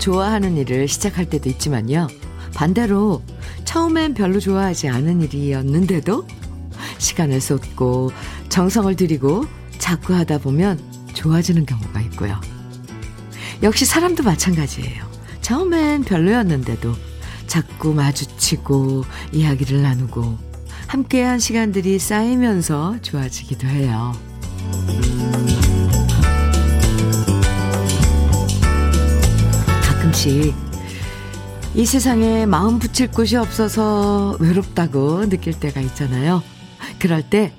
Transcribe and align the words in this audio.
좋아하는 0.00 0.56
일을 0.56 0.88
시작할 0.88 1.26
때도 1.26 1.48
있지만요. 1.50 2.08
반대로 2.54 3.22
처음엔 3.64 4.14
별로 4.14 4.40
좋아하지 4.40 4.88
않은 4.88 5.22
일이었는데도 5.22 6.26
시간을 6.98 7.40
쏟고 7.40 8.10
정성을 8.48 8.96
들이고 8.96 9.44
자꾸 9.78 10.14
하다 10.14 10.38
보면 10.38 10.80
좋아지는 11.14 11.66
경우가 11.66 12.00
있고요. 12.02 12.40
역시 13.62 13.84
사람도 13.84 14.22
마찬가지예요. 14.24 15.04
처음엔 15.42 16.04
별로였는데도 16.04 16.94
자꾸 17.46 17.92
마주치고 17.94 19.04
이야기를 19.32 19.82
나누고 19.82 20.38
함께한 20.86 21.38
시간들이 21.38 21.98
쌓이면서 21.98 22.96
좋아지기도 23.02 23.66
해요. 23.68 24.12
가끔씩 30.10 30.54
이 31.74 31.86
세상에 31.86 32.44
마음 32.44 32.78
붙일 32.78 33.10
곳이 33.10 33.36
없어서 33.36 34.36
외롭다고 34.40 35.28
느낄 35.28 35.58
때가 35.58 35.80
있잖아요. 35.80 36.42
그럴 36.98 37.22
때 37.22 37.52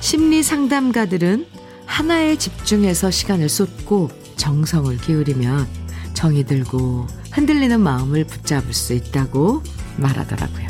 심리 0.00 0.42
상담가들은 0.42 1.46
하나에 1.84 2.36
집중해서 2.36 3.10
시간을 3.10 3.48
쏟고 3.48 4.10
정성을 4.36 4.96
기울이면 4.98 5.66
정이 6.14 6.44
들고 6.44 7.06
흔들리는 7.32 7.80
마음을 7.80 8.24
붙잡을 8.24 8.72
수 8.72 8.92
있다고 8.94 9.62
말하더라고요. 9.96 10.66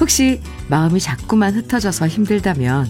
혹시 0.00 0.40
마음이 0.68 1.00
자꾸만 1.00 1.54
흩어져서 1.54 2.08
힘들다면 2.08 2.88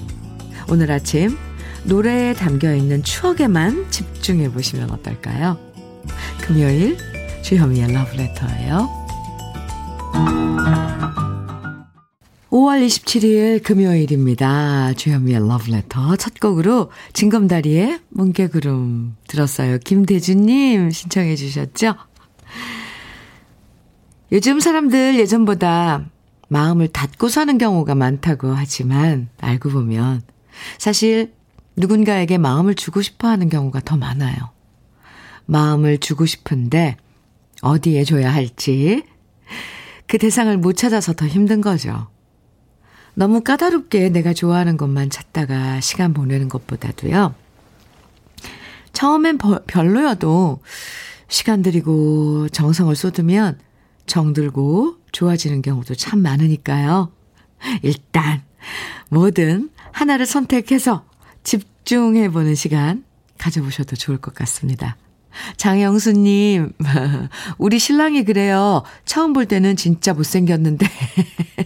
오늘 0.69 0.91
아침 0.91 1.37
노래에 1.85 2.35
담겨 2.35 2.75
있는 2.75 3.03
추억에만 3.03 3.91
집중해 3.91 4.51
보시면 4.51 4.91
어떨까요? 4.91 5.59
금요일 6.41 7.16
주현미의 7.47 7.93
러브레터예요. 7.93 9.07
5월 12.51 12.85
27일 12.85 13.63
금요일입니다. 13.63 14.95
주현미의 14.95 15.47
러브레터 15.47 16.17
첫 16.17 16.41
곡으로 16.41 16.91
진검다리의 17.13 18.01
뭉게구름 18.09 19.15
들었어요. 19.29 19.79
김대준님 19.79 20.91
신청해 20.91 21.37
주셨죠? 21.37 21.95
요즘 24.33 24.59
사람들 24.59 25.17
예전보다 25.21 26.05
마음을 26.49 26.89
닫고 26.89 27.29
사는 27.29 27.57
경우가 27.59 27.95
많다고 27.95 28.55
하지만 28.55 29.29
알고 29.39 29.71
보면 29.71 30.23
사실 30.79 31.33
누군가에게 31.77 32.39
마음을 32.39 32.75
주고 32.75 33.03
싶어 33.03 33.29
하는 33.29 33.49
경우가 33.49 33.83
더 33.85 33.97
많아요. 33.97 34.37
마음을 35.45 35.99
주고 35.99 36.27
싶은데 36.27 36.97
어디에 37.63 38.05
줘야 38.05 38.33
할지 38.33 39.05
그 40.07 40.19
대상을 40.19 40.57
못 40.59 40.75
찾아서 40.75 41.13
더 41.13 41.27
힘든 41.27 41.61
거죠. 41.61 42.09
너무 43.15 43.43
까다롭게 43.43 44.11
내가 44.11 44.35
좋아하는 44.35 44.77
것만 44.77 45.11
찾다가 45.11 45.81
시간 45.81 46.13
보내는 46.13 46.49
것보다도요. 46.49 47.35
처음엔 48.93 49.39
별로여도 49.67 50.61
시간 51.29 51.63
들이고 51.63 52.49
정성을 52.51 52.95
쏟으면 52.95 53.59
정들고 54.07 54.97
좋아지는 55.13 55.63
경우도 55.63 55.95
참 55.95 56.21
많으니까요. 56.21 57.11
일단 57.83 58.43
뭐든 59.09 59.71
하나를 59.93 60.27
선택해서 60.27 61.05
집중해보는 61.43 62.55
시간 62.55 63.05
가져보셔도 63.39 63.97
좋을 63.97 64.19
것 64.19 64.35
같습니다. 64.35 64.97
장영수님, 65.57 66.73
우리 67.59 67.79
신랑이 67.79 68.25
그래요. 68.25 68.83
처음 69.05 69.33
볼 69.33 69.47
때는 69.47 69.77
진짜 69.77 70.13
못생겼는데, 70.15 70.87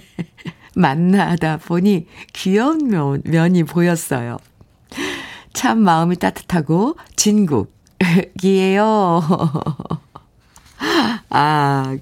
만나다 0.77 1.57
보니 1.59 2.07
귀여운 2.33 2.89
면, 2.89 3.23
면이 3.25 3.65
보였어요. 3.65 4.39
참 5.53 5.79
마음이 5.81 6.17
따뜻하고 6.17 6.97
진국이에요. 7.17 7.69
아, 11.31 11.97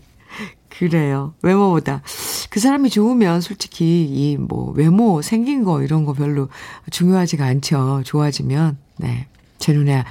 그래요. 0.68 1.34
외모보다. 1.42 2.02
그 2.50 2.60
사람이 2.60 2.90
좋으면 2.90 3.40
솔직히 3.40 4.04
이 4.08 4.36
뭐 4.36 4.70
외모 4.72 5.22
생긴 5.22 5.64
거 5.64 5.82
이런 5.82 6.04
거 6.04 6.12
별로 6.12 6.48
중요하지가 6.90 7.44
않죠. 7.44 8.02
좋아지면. 8.04 8.78
네. 8.98 9.26
제 9.58 9.72
눈에 9.72 10.04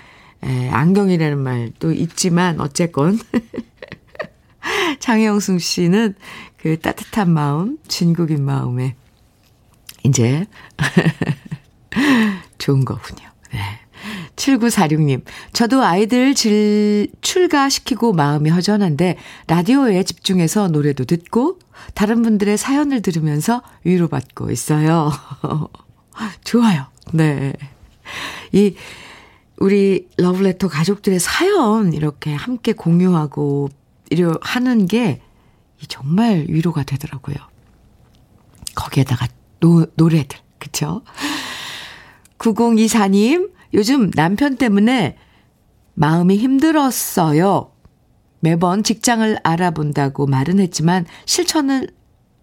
에, 0.43 0.69
안경이라는 0.69 1.37
말도 1.37 1.91
있지만 1.93 2.59
어쨌건 2.59 3.19
장영숙 4.99 5.61
씨는 5.61 6.15
그 6.57 6.79
따뜻한 6.79 7.31
마음, 7.31 7.77
진국인 7.87 8.43
마음에 8.43 8.95
이제 10.03 10.45
좋은 12.57 12.85
거군요. 12.85 13.27
네. 13.53 13.59
7946님, 14.35 15.23
저도 15.51 15.83
아이들 15.83 16.35
질, 16.35 17.07
출가시키고 17.21 18.13
마음이 18.13 18.49
허전한데, 18.49 19.17
라디오에 19.47 20.03
집중해서 20.03 20.67
노래도 20.67 21.05
듣고, 21.05 21.59
다른 21.93 22.21
분들의 22.21 22.57
사연을 22.57 23.01
들으면서 23.01 23.61
위로받고 23.83 24.51
있어요. 24.51 25.11
좋아요. 26.43 26.85
네. 27.13 27.53
이, 28.51 28.75
우리 29.57 30.07
러브레터 30.17 30.67
가족들의 30.67 31.19
사연 31.19 31.93
이렇게 31.93 32.33
함께 32.33 32.73
공유하고, 32.73 33.69
이러 34.09 34.37
하는 34.41 34.85
게 34.85 35.21
정말 35.87 36.45
위로가 36.47 36.83
되더라고요. 36.83 37.35
거기에다가 38.75 39.27
노, 39.59 39.85
노래들, 39.95 40.37
그쵸? 40.59 41.01
9024님, 42.37 43.51
요즘 43.73 44.11
남편 44.11 44.55
때문에 44.57 45.17
마음이 45.95 46.37
힘들었어요. 46.37 47.71
매번 48.39 48.83
직장을 48.83 49.39
알아본다고 49.43 50.27
말은 50.27 50.59
했지만 50.59 51.05
실천을 51.25 51.89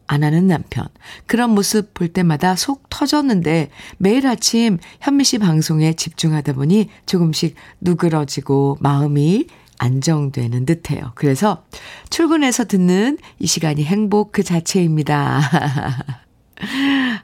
안 0.06 0.22
하는 0.24 0.46
남편. 0.46 0.86
그런 1.26 1.50
모습 1.50 1.94
볼 1.94 2.08
때마다 2.08 2.56
속 2.56 2.88
터졌는데 2.90 3.70
매일 3.98 4.26
아침 4.26 4.78
현미 5.00 5.24
씨 5.24 5.38
방송에 5.38 5.94
집중하다 5.94 6.54
보니 6.54 6.88
조금씩 7.06 7.54
누그러지고 7.80 8.78
마음이 8.80 9.46
안정되는 9.78 10.66
듯해요. 10.66 11.12
그래서 11.14 11.64
출근해서 12.10 12.64
듣는 12.64 13.18
이 13.38 13.46
시간이 13.46 13.84
행복 13.84 14.32
그 14.32 14.42
자체입니다. 14.42 15.40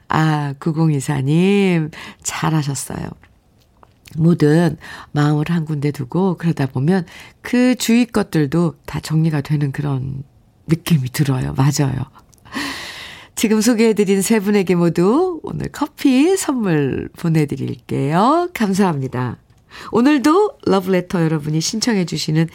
아, 0.09 0.53
9024님, 0.59 1.91
잘하셨어요. 2.21 3.09
뭐든 4.17 4.77
마음을 5.13 5.45
한 5.49 5.63
군데 5.65 5.91
두고 5.91 6.35
그러다 6.37 6.65
보면 6.65 7.05
그 7.41 7.75
주위 7.75 8.05
것들도 8.05 8.75
다 8.85 8.99
정리가 8.99 9.39
되는 9.41 9.71
그런 9.71 10.23
느낌이 10.67 11.09
들어요. 11.11 11.53
맞아요. 11.53 12.03
지금 13.41 13.59
소개해드린 13.59 14.21
세 14.21 14.39
분에게 14.39 14.75
모두 14.75 15.39
오늘 15.41 15.67
커피 15.71 16.37
선물 16.37 17.09
보내드릴게요. 17.17 18.49
감사합니다. 18.53 19.37
오늘도 19.91 20.59
러브레터 20.67 21.23
여러분이 21.23 21.59
신청해주시는 21.59 22.47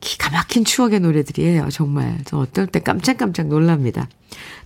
기가 0.00 0.30
막힌 0.30 0.64
추억의 0.64 0.98
노래들이에요. 0.98 1.68
정말. 1.70 2.18
저 2.24 2.38
어떨 2.38 2.66
때 2.66 2.80
깜짝깜짝 2.80 3.46
놀랍니다. 3.46 4.08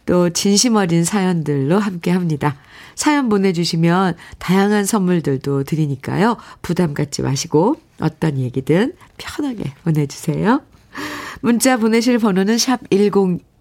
또 0.06 0.30
진심 0.30 0.76
어린 0.76 1.04
사연들로 1.04 1.78
함께 1.80 2.12
합니다. 2.12 2.56
사연 2.94 3.28
보내주시면 3.28 4.16
다양한 4.38 4.86
선물들도 4.86 5.64
드리니까요. 5.64 6.38
부담 6.62 6.94
갖지 6.94 7.20
마시고 7.20 7.76
어떤 8.00 8.38
얘기든 8.38 8.94
편하게 9.18 9.74
보내주세요. 9.84 10.62
문자 11.42 11.76
보내실 11.76 12.20
번호는 12.20 12.56
샵 12.56 12.80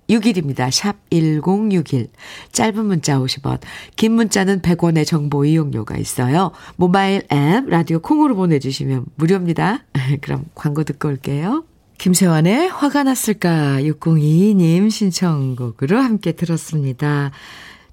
1061입니다. 0.10 0.72
샵 0.72 0.96
1061. 1.10 2.07
짧은 2.52 2.86
문자 2.86 3.19
50원, 3.19 3.60
긴 3.96 4.13
문자는 4.13 4.62
100원의 4.62 5.06
정보 5.06 5.46
이용료가 5.46 5.98
있어요. 5.98 6.52
모바일 6.75 7.24
앱, 7.31 7.68
라디오 7.68 8.00
콩으로 8.00 8.36
보내 8.36 8.60
주시면 8.60 9.06
무료입니다. 9.16 9.84
그럼 10.22 10.46
광고 10.56 10.84
듣고 10.84 11.10
올게요. 11.10 11.66
김세환의 11.98 12.69
화가 12.69 13.04
났을까 13.04 13.80
6022님 13.80 14.92
신청곡으로 14.92 15.98
함께 15.98 16.34
들었습니다. 16.34 17.31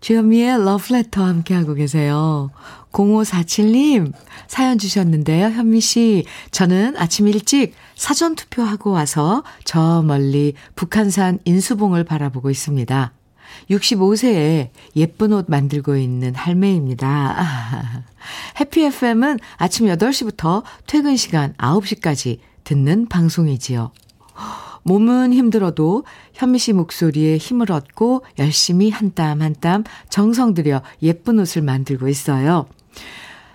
주현미의 0.00 0.64
러브레터 0.64 1.24
함께하고 1.24 1.74
계세요. 1.74 2.50
0547님 2.92 4.12
사연 4.46 4.78
주셨는데요. 4.78 5.46
현미 5.46 5.80
씨, 5.80 6.24
저는 6.50 6.96
아침 6.96 7.26
일찍 7.28 7.74
사전 7.96 8.34
투표하고 8.34 8.90
와서 8.90 9.42
저 9.64 10.02
멀리 10.02 10.54
북한산 10.76 11.38
인수봉을 11.44 12.04
바라보고 12.04 12.50
있습니다. 12.50 13.12
65세에 13.70 14.70
예쁜 14.96 15.32
옷 15.32 15.46
만들고 15.48 15.96
있는 15.96 16.34
할매입니다. 16.34 18.04
해피 18.60 18.84
FM은 18.84 19.38
아침 19.56 19.86
8시부터 19.86 20.62
퇴근 20.86 21.16
시간 21.16 21.52
9시까지 21.54 22.38
듣는 22.64 23.08
방송이지요. 23.08 23.92
몸은 24.84 25.32
힘들어도 25.32 26.04
현미 26.32 26.58
씨 26.58 26.72
목소리에 26.72 27.36
힘을 27.36 27.70
얻고 27.70 28.24
열심히 28.38 28.90
한 28.90 29.12
땀 29.14 29.40
한 29.42 29.54
땀 29.60 29.84
정성 30.08 30.54
들여 30.54 30.82
예쁜 31.02 31.38
옷을 31.38 31.62
만들고 31.62 32.08
있어요. 32.08 32.66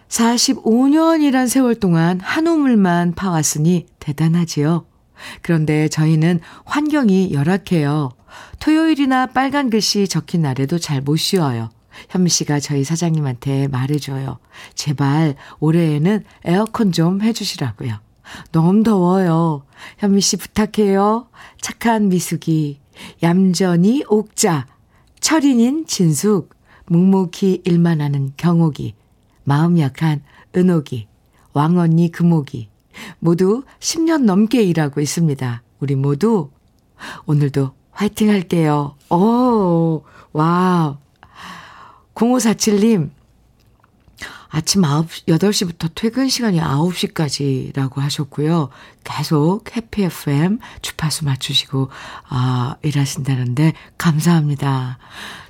45년이란 0.10 1.48
세월 1.48 1.75
동안 1.75 2.19
한 2.22 2.48
우물만 2.48 3.13
파왔으니 3.16 3.86
대단하지요. 4.00 4.86
그런데 5.42 5.88
저희는 5.88 6.39
환경이 6.66 7.34
열악해요. 7.34 8.12
토요일이나 8.60 9.28
빨간 9.28 9.69
글씨 9.69 10.07
적힌 10.07 10.42
날에도 10.42 10.78
잘 10.78 11.01
못 11.01 11.18
쉬어요. 11.18 11.69
현미 12.10 12.30
씨가 12.30 12.60
저희 12.60 12.84
사장님한테 12.84 13.68
말해줘요. 13.69 14.38
제발 14.75 15.36
올해에는 15.60 16.24
에어컨 16.45 16.92
좀 16.92 17.22
해주시라고요. 17.22 18.00
너무 18.51 18.84
더워요. 18.84 19.63
현미 19.98 20.22
씨 20.22 20.38
부탁해요. 20.38 21.28
착한 21.62 22.10
미숙이, 22.10 22.80
얌전히 23.24 24.04
옥자, 24.07 24.68
철인인 25.19 25.88
진숙, 25.88 26.56
묵묵히 26.88 27.62
일만 27.66 28.01
하는 28.01 28.34
경옥이, 28.38 28.94
마음 29.47 29.79
약한 29.79 30.23
은옥이, 30.53 31.07
왕언니 31.53 32.11
금옥이, 32.11 32.67
모두 33.19 33.63
10년 33.79 34.23
넘게 34.23 34.61
일하고 34.61 34.99
있습니다. 34.99 35.63
우리 35.79 35.95
모두 35.95 36.51
오늘도 37.27 37.71
화이팅 37.91 38.29
할게요. 38.29 38.97
오, 39.09 40.03
Wow. 40.33 40.97
0547님, 42.13 43.09
아침 44.49 44.81
9, 44.81 45.05
8시부터 45.29 45.91
퇴근 45.95 46.27
시간이 46.27 46.59
9시까지라고 46.59 48.00
하셨고요. 48.00 48.67
계속 49.05 49.63
해피 49.77 50.03
FM 50.03 50.59
주파수 50.81 51.23
맞추시고, 51.23 51.89
아, 52.27 52.75
일하신다는데, 52.81 53.71
감사합니다. 53.97 54.97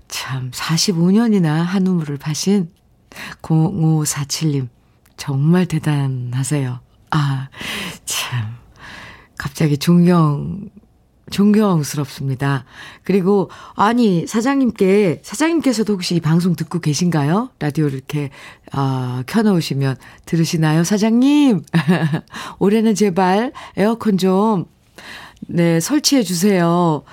참, 0.08 0.52
45년이나 0.52 1.64
한우물을 1.64 2.18
파신 2.18 2.77
0547님, 3.42 4.68
정말 5.18 5.66
대단하세요. 5.66 6.80
아, 7.12 7.50
참. 8.06 8.58
갑자기 9.38 9.78
존경 9.78 10.70
존경스럽습니다. 11.30 12.64
그리고 13.04 13.50
아니 13.76 14.26
사장님께 14.26 15.22
사장님께서도 15.24 15.94
혹시 15.94 16.16
이 16.16 16.20
방송 16.22 16.56
듣고 16.56 16.80
계신가요? 16.80 17.50
라디오를 17.60 17.96
이렇게 17.96 18.30
어, 18.74 19.22
켜놓으시면 19.28 19.98
들으시나요, 20.26 20.84
사장님? 20.84 21.64
올해는 22.60 22.96
제발 22.96 23.52
에어컨 23.76 24.18
좀 24.18 24.66
네, 25.42 25.80
설치해 25.80 26.24
주세요. 26.24 27.04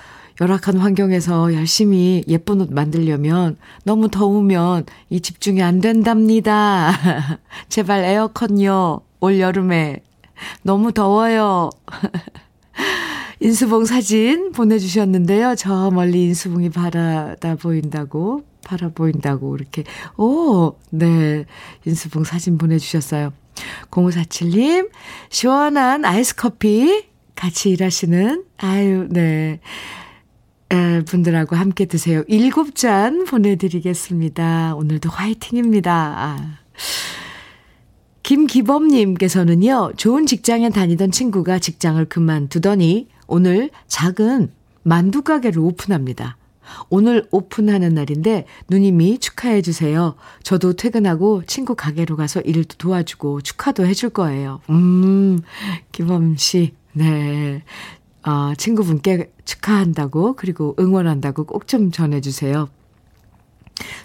열악한 0.41 0.77
환경에서 0.77 1.53
열심히 1.53 2.23
예쁜 2.27 2.61
옷 2.61 2.73
만들려면 2.73 3.57
너무 3.83 4.09
더우면 4.09 4.85
이 5.09 5.21
집중이 5.21 5.61
안 5.63 5.79
된답니다. 5.79 6.91
제발 7.69 8.03
에어컨요. 8.03 9.01
올 9.21 9.39
여름에 9.39 10.03
너무 10.61 10.91
더워요. 10.91 11.69
인수봉 13.39 13.85
사진 13.85 14.51
보내주셨는데요. 14.51 15.55
저 15.55 15.91
멀리 15.91 16.23
인수봉이 16.25 16.69
바라다 16.69 17.55
보인다고, 17.55 18.43
바라 18.63 18.89
보인다고, 18.89 19.55
이렇게. 19.55 19.83
오, 20.17 20.75
네. 20.89 21.45
인수봉 21.85 22.23
사진 22.23 22.57
보내주셨어요. 22.57 23.33
0547님, 23.91 24.89
시원한 25.29 26.05
아이스 26.05 26.35
커피 26.35 27.05
같이 27.35 27.69
일하시는, 27.71 28.45
아유, 28.57 29.07
네. 29.09 29.59
에, 30.71 31.01
분들하고 31.03 31.55
함께 31.55 31.85
드세요. 31.85 32.23
일곱 32.27 32.75
잔 32.75 33.25
보내드리겠습니다. 33.25 34.75
오늘도 34.75 35.09
화이팅입니다. 35.09 35.93
아. 35.93 36.57
김기범님께서는요, 38.23 39.93
좋은 39.97 40.25
직장에 40.25 40.69
다니던 40.69 41.11
친구가 41.11 41.59
직장을 41.59 42.03
그만두더니 42.05 43.07
오늘 43.27 43.69
작은 43.87 44.51
만두 44.81 45.21
가게를 45.21 45.59
오픈합니다. 45.59 46.37
오늘 46.89 47.27
오픈하는 47.29 47.93
날인데 47.93 48.47
누님이 48.69 49.19
축하해 49.19 49.61
주세요. 49.61 50.15
저도 50.41 50.73
퇴근하고 50.73 51.43
친구 51.45 51.75
가게로 51.75 52.15
가서 52.15 52.41
일도 52.41 52.77
도와주고 52.77 53.41
축하도 53.41 53.85
해줄 53.85 54.09
거예요. 54.09 54.61
음, 54.71 55.39
기범 55.91 56.35
씨, 56.37 56.73
네. 56.93 57.63
어, 58.27 58.53
친구분께 58.55 59.31
축하한다고 59.45 60.35
그리고 60.35 60.75
응원한다고 60.79 61.45
꼭 61.45 61.67
좀 61.67 61.91
전해주세요. 61.91 62.69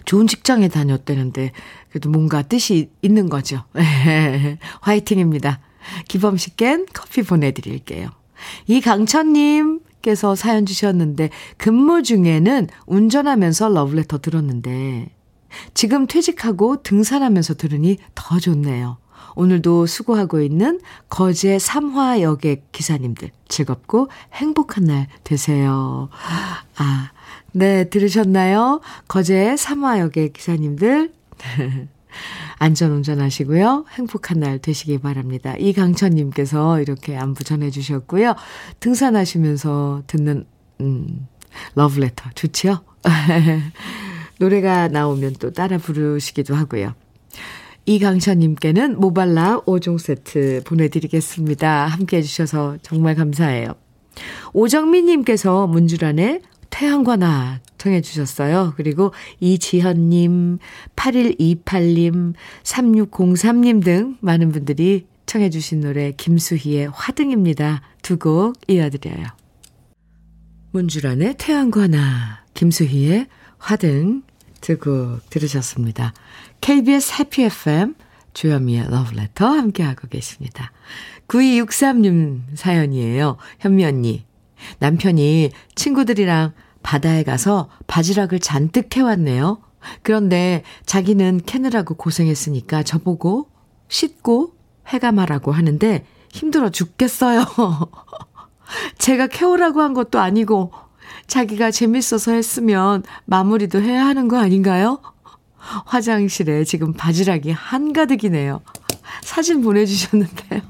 좋은 0.04 0.26
직장에 0.26 0.68
다녔다는데 0.68 1.52
그래도 1.90 2.10
뭔가 2.10 2.42
뜻이 2.42 2.90
있는 3.02 3.28
거죠. 3.28 3.64
화이팅입니다. 4.80 5.60
기범 6.08 6.36
씨께 6.36 6.86
커피 6.92 7.22
보내드릴게요. 7.22 8.10
이강천님께서 8.66 10.34
사연 10.34 10.64
주셨는데, 10.66 11.30
근무 11.56 12.02
중에는 12.02 12.68
운전하면서 12.86 13.68
러브레터 13.70 14.18
들었는데, 14.18 15.10
지금 15.74 16.06
퇴직하고 16.06 16.82
등산하면서 16.82 17.54
들으니 17.54 17.98
더 18.14 18.38
좋네요. 18.38 18.98
오늘도 19.34 19.86
수고하고 19.86 20.40
있는 20.40 20.80
거제 21.08 21.58
삼화 21.58 22.20
여객 22.20 22.72
기사님들 22.72 23.30
즐겁고 23.48 24.08
행복한 24.32 24.84
날 24.84 25.06
되세요. 25.24 26.08
아, 26.76 27.10
네, 27.52 27.88
들으셨나요? 27.88 28.80
거제 29.08 29.56
삼화 29.56 29.98
여객 30.00 30.32
기사님들 30.32 31.12
안전 32.58 32.92
운전하시고요. 32.92 33.86
행복한 33.92 34.40
날 34.40 34.58
되시기 34.58 34.98
바랍니다. 34.98 35.54
이강천님께서 35.58 36.80
이렇게 36.80 37.16
안부 37.16 37.44
전해주셨고요. 37.44 38.34
등산하시면서 38.80 40.02
듣는, 40.06 40.44
음, 40.80 41.26
러브레터. 41.74 42.30
좋지요? 42.34 42.82
노래가 44.38 44.88
나오면 44.88 45.34
또 45.38 45.52
따라 45.52 45.78
부르시기도 45.78 46.54
하고요. 46.54 46.94
이강천님께는 47.90 49.00
모발라 49.00 49.62
5종 49.62 49.98
세트 49.98 50.62
보내드리겠습니다. 50.64 51.86
함께 51.86 52.18
해주셔서 52.18 52.78
정말 52.82 53.16
감사해요. 53.16 53.74
오정민님께서 54.52 55.66
문주란의 55.66 56.42
태양과 56.70 57.16
나 57.16 57.58
청해 57.78 58.00
주셨어요. 58.02 58.74
그리고 58.76 59.12
이지현님, 59.40 60.58
8128님, 60.94 62.34
3603님 62.62 63.82
등 63.84 64.16
많은 64.20 64.52
분들이 64.52 65.06
청해 65.26 65.50
주신 65.50 65.80
노래 65.80 66.12
김수희의 66.12 66.90
화등입니다. 66.92 67.82
두 68.02 68.18
곡 68.18 68.54
이어드려요. 68.68 69.26
문주란의 70.70 71.34
태양과 71.38 71.88
나, 71.88 72.44
김수희의 72.54 73.26
화등 73.58 74.22
두 74.60 74.78
곡 74.78 75.28
들으셨습니다. 75.30 76.12
KBS 76.60 77.14
해피 77.18 77.44
FM 77.44 77.94
주현미의 78.32 78.90
러브레터 78.90 79.46
함께하고 79.46 80.08
계십니다. 80.08 80.72
9263님 81.28 82.40
사연이에요. 82.54 83.36
현미 83.60 83.84
언니. 83.84 84.24
남편이 84.78 85.50
친구들이랑 85.74 86.52
바다에 86.82 87.22
가서 87.22 87.68
바지락을 87.86 88.40
잔뜩 88.40 88.94
해왔네요. 88.96 89.62
그런데 90.02 90.62
자기는 90.86 91.40
캐느라고 91.46 91.94
고생했으니까 91.94 92.82
저보고 92.82 93.48
씻고 93.88 94.54
해감하라고 94.88 95.52
하는데 95.52 96.04
힘들어 96.32 96.70
죽겠어요. 96.70 97.44
제가 98.98 99.26
캐오라고 99.26 99.80
한 99.80 99.94
것도 99.94 100.20
아니고 100.20 100.72
자기가 101.26 101.70
재밌어서 101.70 102.32
했으면 102.32 103.02
마무리도 103.24 103.80
해야 103.80 104.06
하는 104.06 104.28
거 104.28 104.38
아닌가요? 104.38 105.00
화장실에 105.56 106.64
지금 106.64 106.92
바지락이 106.92 107.50
한가득이네요. 107.52 108.62
사진 109.22 109.62
보내주셨는데요. 109.62 110.60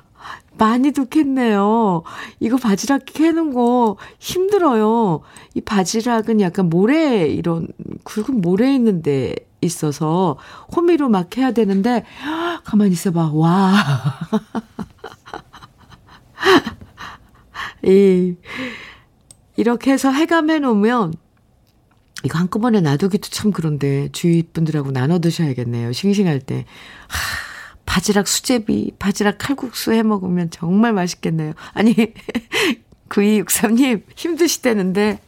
많이도 0.58 1.06
캤네요. 1.06 2.02
이거 2.38 2.56
바지락 2.58 3.02
캐는 3.06 3.54
거 3.54 3.96
힘들어요. 4.18 5.22
이 5.54 5.60
바지락은 5.62 6.40
약간 6.42 6.68
모래, 6.68 7.26
이런 7.26 7.68
굵은 8.04 8.42
모래 8.42 8.74
있는데 8.74 9.34
있어서 9.62 10.36
호미로 10.76 11.08
막 11.08 11.34
해야 11.38 11.52
되는데, 11.52 12.04
가만히 12.64 12.92
있어봐. 12.92 13.30
와. 13.32 13.72
이, 17.84 18.36
이렇게 19.60 19.92
해서 19.92 20.10
해감해 20.10 20.58
놓으면, 20.60 21.12
이거 22.24 22.38
한꺼번에 22.38 22.80
놔두기도 22.80 23.28
참 23.28 23.52
그런데 23.52 24.08
주위 24.10 24.42
분들하고 24.42 24.90
나눠 24.90 25.18
드셔야겠네요. 25.18 25.92
싱싱할 25.92 26.40
때. 26.40 26.64
하, 27.08 27.18
바지락 27.84 28.26
수제비, 28.26 28.92
바지락 28.98 29.36
칼국수 29.36 29.92
해 29.92 30.02
먹으면 30.02 30.48
정말 30.48 30.94
맛있겠네요. 30.94 31.52
아니, 31.74 31.94
9263님, 33.10 34.04
힘드시대는데, 34.16 35.20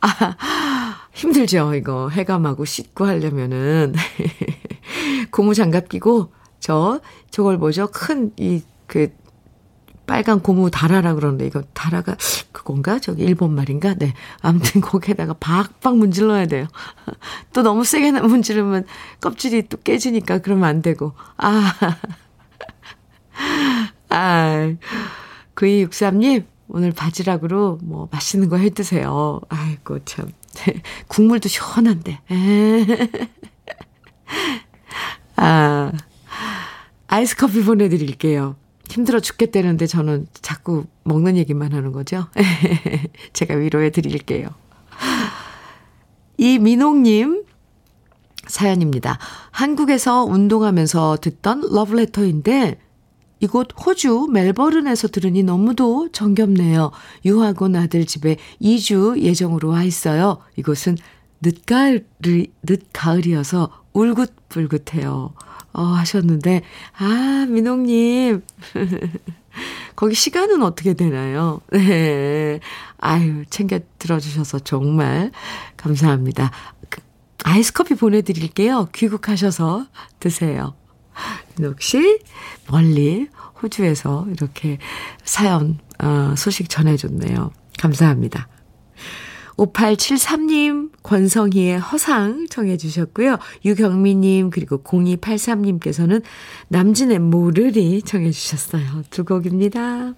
아, 0.00 0.98
힘들죠, 1.12 1.74
이거. 1.74 2.08
해감하고 2.08 2.64
씻고 2.64 3.06
하려면은. 3.06 3.94
고무 5.30 5.54
장갑 5.54 5.88
끼고, 5.88 6.32
저, 6.58 7.00
저걸 7.30 7.58
뭐죠? 7.58 7.86
큰, 7.92 8.32
이, 8.36 8.62
그, 8.88 9.12
빨간 10.06 10.40
고무 10.40 10.70
다라라 10.70 11.14
그러는데 11.14 11.46
이거 11.46 11.62
다라가 11.72 12.16
그건가? 12.52 12.98
저기 12.98 13.22
일본 13.24 13.54
말인가? 13.54 13.94
네. 13.94 14.12
아무튼 14.42 14.80
거기에다가 14.82 15.34
박박 15.34 15.96
문질러야 15.96 16.46
돼요. 16.46 16.66
또 17.52 17.62
너무 17.62 17.84
세게 17.84 18.12
문지르면 18.20 18.86
껍질이 19.20 19.68
또 19.68 19.78
깨지니까 19.82 20.38
그러면 20.38 20.64
안 20.68 20.82
되고. 20.82 21.12
아. 21.36 21.72
아. 24.10 24.74
9263님, 25.54 26.44
오늘 26.68 26.92
바지락으로 26.92 27.78
뭐 27.82 28.08
맛있는 28.10 28.48
거 28.48 28.56
해 28.56 28.70
드세요. 28.70 29.40
아이고, 29.48 30.00
참. 30.04 30.30
국물도 31.08 31.48
시원한데. 31.48 32.20
아. 35.36 35.92
아이스 37.06 37.36
커피 37.36 37.62
보내 37.62 37.88
드릴게요. 37.88 38.56
힘들어 38.88 39.20
죽겠다는데 39.20 39.86
저는 39.86 40.26
자꾸 40.42 40.84
먹는 41.04 41.36
얘기만 41.36 41.72
하는 41.72 41.92
거죠. 41.92 42.26
제가 43.32 43.54
위로해 43.54 43.90
드릴게요. 43.90 44.48
이 46.36 46.58
민옥님 46.58 47.44
사연입니다. 48.46 49.18
한국에서 49.50 50.24
운동하면서 50.24 51.18
듣던 51.20 51.62
러브레터인데 51.72 52.78
이곳 53.40 53.68
호주 53.84 54.28
멜버른에서 54.32 55.08
들으니 55.08 55.42
너무도 55.42 56.10
정겹네요. 56.12 56.92
유학 57.24 57.60
온 57.62 57.76
아들 57.76 58.06
집에 58.06 58.36
2주 58.60 59.20
예정으로 59.20 59.68
와 59.68 59.82
있어요. 59.82 60.38
이곳은 60.56 60.96
늦가을이, 61.42 62.52
늦가을이어서 62.62 63.70
울긋불긋해요. 63.92 65.34
어, 65.74 65.82
하셨는데, 65.82 66.62
아, 66.96 67.46
민옥님. 67.48 68.42
거기 69.96 70.14
시간은 70.14 70.62
어떻게 70.62 70.94
되나요? 70.94 71.60
네. 71.70 72.60
아유, 72.98 73.44
챙겨 73.50 73.78
들어주셔서 73.98 74.60
정말 74.60 75.30
감사합니다. 75.76 76.50
그, 76.88 77.00
아이스 77.44 77.72
커피 77.72 77.94
보내드릴게요. 77.94 78.88
귀국하셔서 78.94 79.86
드세요. 80.18 80.74
씨, 81.78 82.18
멀리 82.68 83.28
호주에서 83.62 84.26
이렇게 84.30 84.78
사연, 85.24 85.78
어, 85.98 86.34
소식 86.36 86.68
전해줬네요. 86.68 87.52
감사합니다. 87.78 88.48
5873님, 89.56 90.90
권성희의 91.02 91.78
허상 91.78 92.46
청해 92.50 92.76
주셨고요. 92.76 93.38
유경미님, 93.64 94.50
그리고 94.50 94.82
0283님께서는 94.82 96.22
남진의 96.68 97.18
모르리 97.20 98.02
청해 98.02 98.30
주셨어요. 98.30 99.02
두 99.10 99.24
곡입니다. 99.24 100.14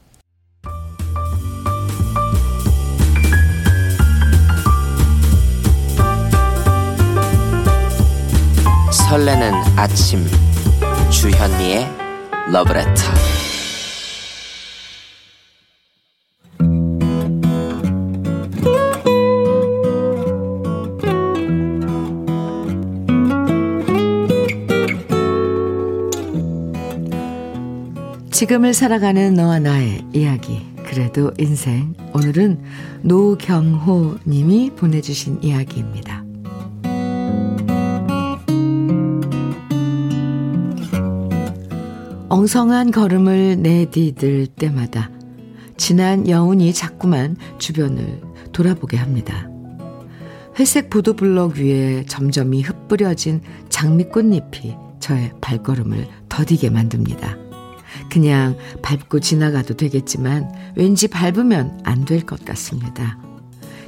설레는 9.08 9.52
아침, 9.76 10.24
주현미의 11.10 11.86
러브레터. 12.50 13.25
지금을 28.36 28.74
살아가는 28.74 29.32
너와 29.32 29.60
나의 29.60 30.04
이야기. 30.12 30.60
그래도 30.84 31.32
인생. 31.38 31.94
오늘은 32.12 32.60
노경호 33.00 34.18
님이 34.26 34.72
보내주신 34.76 35.42
이야기입니다. 35.42 36.22
엉성한 42.28 42.90
걸음을 42.90 43.62
내디딜 43.62 44.48
때마다 44.48 45.10
지난 45.78 46.28
여운이 46.28 46.74
자꾸만 46.74 47.38
주변을 47.56 48.20
돌아보게 48.52 48.98
합니다. 48.98 49.48
회색 50.58 50.90
보도블럭 50.90 51.56
위에 51.56 52.04
점점이 52.04 52.60
흩뿌려진 52.60 53.40
장미꽃잎이 53.70 54.76
저의 55.00 55.32
발걸음을 55.40 56.06
더디게 56.28 56.68
만듭니다. 56.68 57.45
그냥 58.16 58.56
밟고 58.80 59.20
지나가도 59.20 59.74
되겠지만 59.76 60.50
왠지 60.74 61.06
밟으면 61.06 61.82
안 61.84 62.06
될 62.06 62.24
것 62.24 62.42
같습니다. 62.46 63.18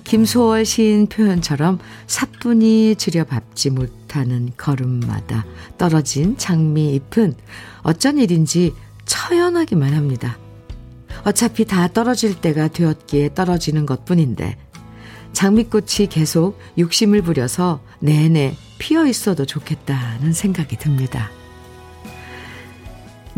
김소월 0.04 0.66
시인 0.66 1.06
표현처럼 1.06 1.78
사뿐히 2.06 2.94
들여밟지 2.99 3.70
못하는 3.70 4.50
걸음마다 4.58 5.47
떨어진 5.78 6.37
장미잎은 6.37 7.37
어쩐 7.80 8.18
일인지 8.18 8.75
처연하기만 9.06 9.94
합니다. 9.94 10.37
어차피 11.25 11.64
다 11.64 11.88
떨어질 11.88 12.38
때가 12.38 12.68
되었기에 12.68 13.32
떨어지는 13.35 13.87
것 13.87 14.04
뿐인데 14.04 14.58
장미꽃이 15.32 16.08
계속 16.11 16.58
욕심을 16.76 17.23
부려서 17.23 17.80
내내 18.00 18.54
피어 18.78 19.06
있어도 19.06 19.47
좋겠다는 19.47 20.35
생각이 20.35 20.76
듭니다. 20.76 21.30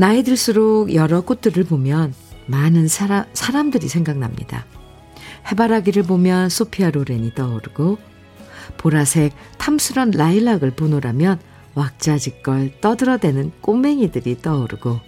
나이 0.01 0.23
들수록 0.23 0.95
여러 0.95 1.21
꽃들을 1.21 1.63
보면 1.65 2.15
많은 2.47 2.89
사람, 2.89 3.27
사람들이 3.35 3.87
생각납니다. 3.87 4.65
해바라기를 5.53 6.05
보면 6.05 6.49
소피아 6.49 6.91
로렌이 6.91 7.35
떠오르고 7.35 7.99
보라색 8.79 9.35
탐스런 9.59 10.13
라일락을 10.13 10.71
보노라면 10.71 11.39
왁자지껄 11.75 12.81
떠들어대는 12.81 13.53
꼬맹이들이 13.61 14.41
떠오르고 14.41 15.01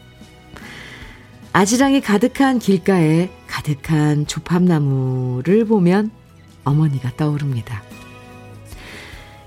아지랑이 1.54 2.02
가득한 2.02 2.58
길가에 2.58 3.30
가득한 3.46 4.26
조팝나무를 4.26 5.64
보면 5.64 6.10
어머니가 6.64 7.12
떠오릅니다. 7.16 7.82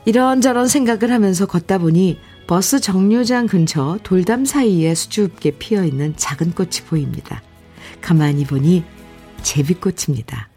이런저런 0.06 0.68
생각을 0.68 1.12
하면서 1.12 1.46
걷다 1.46 1.78
보니 1.78 2.18
버스 2.48 2.80
정류장 2.80 3.48
근처 3.48 3.98
돌담 4.04 4.46
사이에 4.46 4.94
수줍게 4.94 5.52
피어 5.58 5.84
있는 5.84 6.14
작은 6.16 6.52
꽃이 6.52 6.86
보입니다. 6.88 7.42
가만히 8.02 8.46
보니 8.46 8.84
제비꽃입니다. 9.42 10.50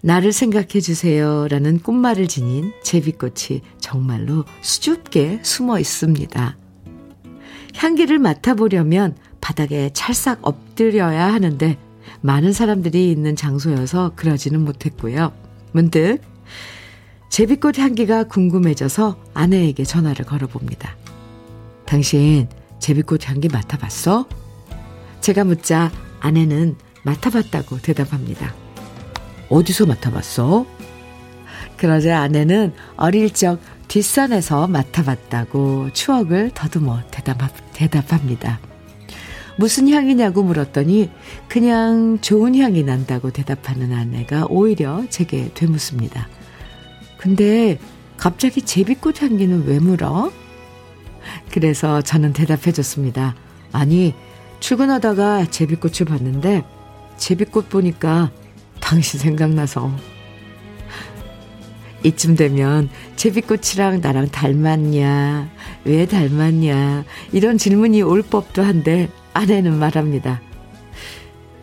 나를 0.00 0.32
생각해 0.32 0.80
주세요 0.80 1.48
라는 1.48 1.80
꽃말을 1.80 2.28
지닌 2.28 2.72
제비꽃이 2.84 3.62
정말로 3.80 4.44
수줍게 4.60 5.40
숨어 5.42 5.80
있습니다. 5.80 6.56
향기를 7.74 8.18
맡아보려면 8.20 9.16
바닥에 9.40 9.90
찰싹 9.92 10.38
엎드려야 10.42 11.32
하는데 11.32 11.78
많은 12.20 12.52
사람들이 12.52 13.10
있는 13.10 13.34
장소여서 13.34 14.12
그러지는 14.14 14.64
못했고요. 14.64 15.32
문득 15.72 16.18
제비꽃 17.32 17.78
향기가 17.78 18.24
궁금해져서 18.24 19.16
아내에게 19.32 19.84
전화를 19.84 20.26
걸어봅니다. 20.26 20.94
당신 21.86 22.46
제비꽃 22.78 23.26
향기 23.26 23.48
맡아봤어? 23.48 24.26
제가 25.22 25.44
묻자 25.44 25.90
아내는 26.20 26.76
맡아봤다고 27.04 27.78
대답합니다. 27.78 28.54
어디서 29.48 29.86
맡아봤어? 29.86 30.66
그러자 31.78 32.20
아내는 32.20 32.74
어릴 32.98 33.30
적 33.32 33.58
뒷산에서 33.88 34.66
맡아봤다고 34.66 35.88
추억을 35.94 36.50
더듬어 36.52 37.00
대답, 37.10 37.38
대답합니다. 37.72 38.60
무슨 39.56 39.88
향이냐고 39.88 40.42
물었더니 40.42 41.08
그냥 41.48 42.18
좋은 42.20 42.54
향이 42.54 42.82
난다고 42.82 43.30
대답하는 43.30 43.94
아내가 43.94 44.44
오히려 44.50 45.06
제게 45.08 45.50
되묻습니다. 45.54 46.28
근데 47.22 47.78
갑자기 48.16 48.62
제비꽃 48.62 49.22
향기는 49.22 49.64
왜 49.66 49.78
물어? 49.78 50.32
그래서 51.52 52.02
저는 52.02 52.32
대답해 52.32 52.72
줬습니다. 52.72 53.36
아니, 53.70 54.12
출근하다가 54.58 55.46
제비꽃을 55.46 56.04
봤는데 56.04 56.64
제비꽃 57.18 57.68
보니까 57.68 58.32
당신 58.80 59.20
생각나서 59.20 59.88
이쯤 62.02 62.34
되면 62.34 62.90
제비꽃이랑 63.14 64.00
나랑 64.00 64.30
닮았냐, 64.30 65.48
왜 65.84 66.06
닮았냐, 66.06 67.04
이런 67.30 67.56
질문이 67.56 68.02
올 68.02 68.22
법도 68.22 68.64
한데 68.64 69.08
아내는 69.32 69.78
말합니다. 69.78 70.40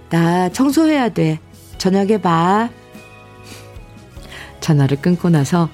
나 0.10 0.48
청소해야 0.48 1.10
돼. 1.10 1.40
저녁에 1.78 2.18
봐. 2.18 2.70
전화를 4.60 5.02
끊고 5.02 5.30
나서 5.30 5.70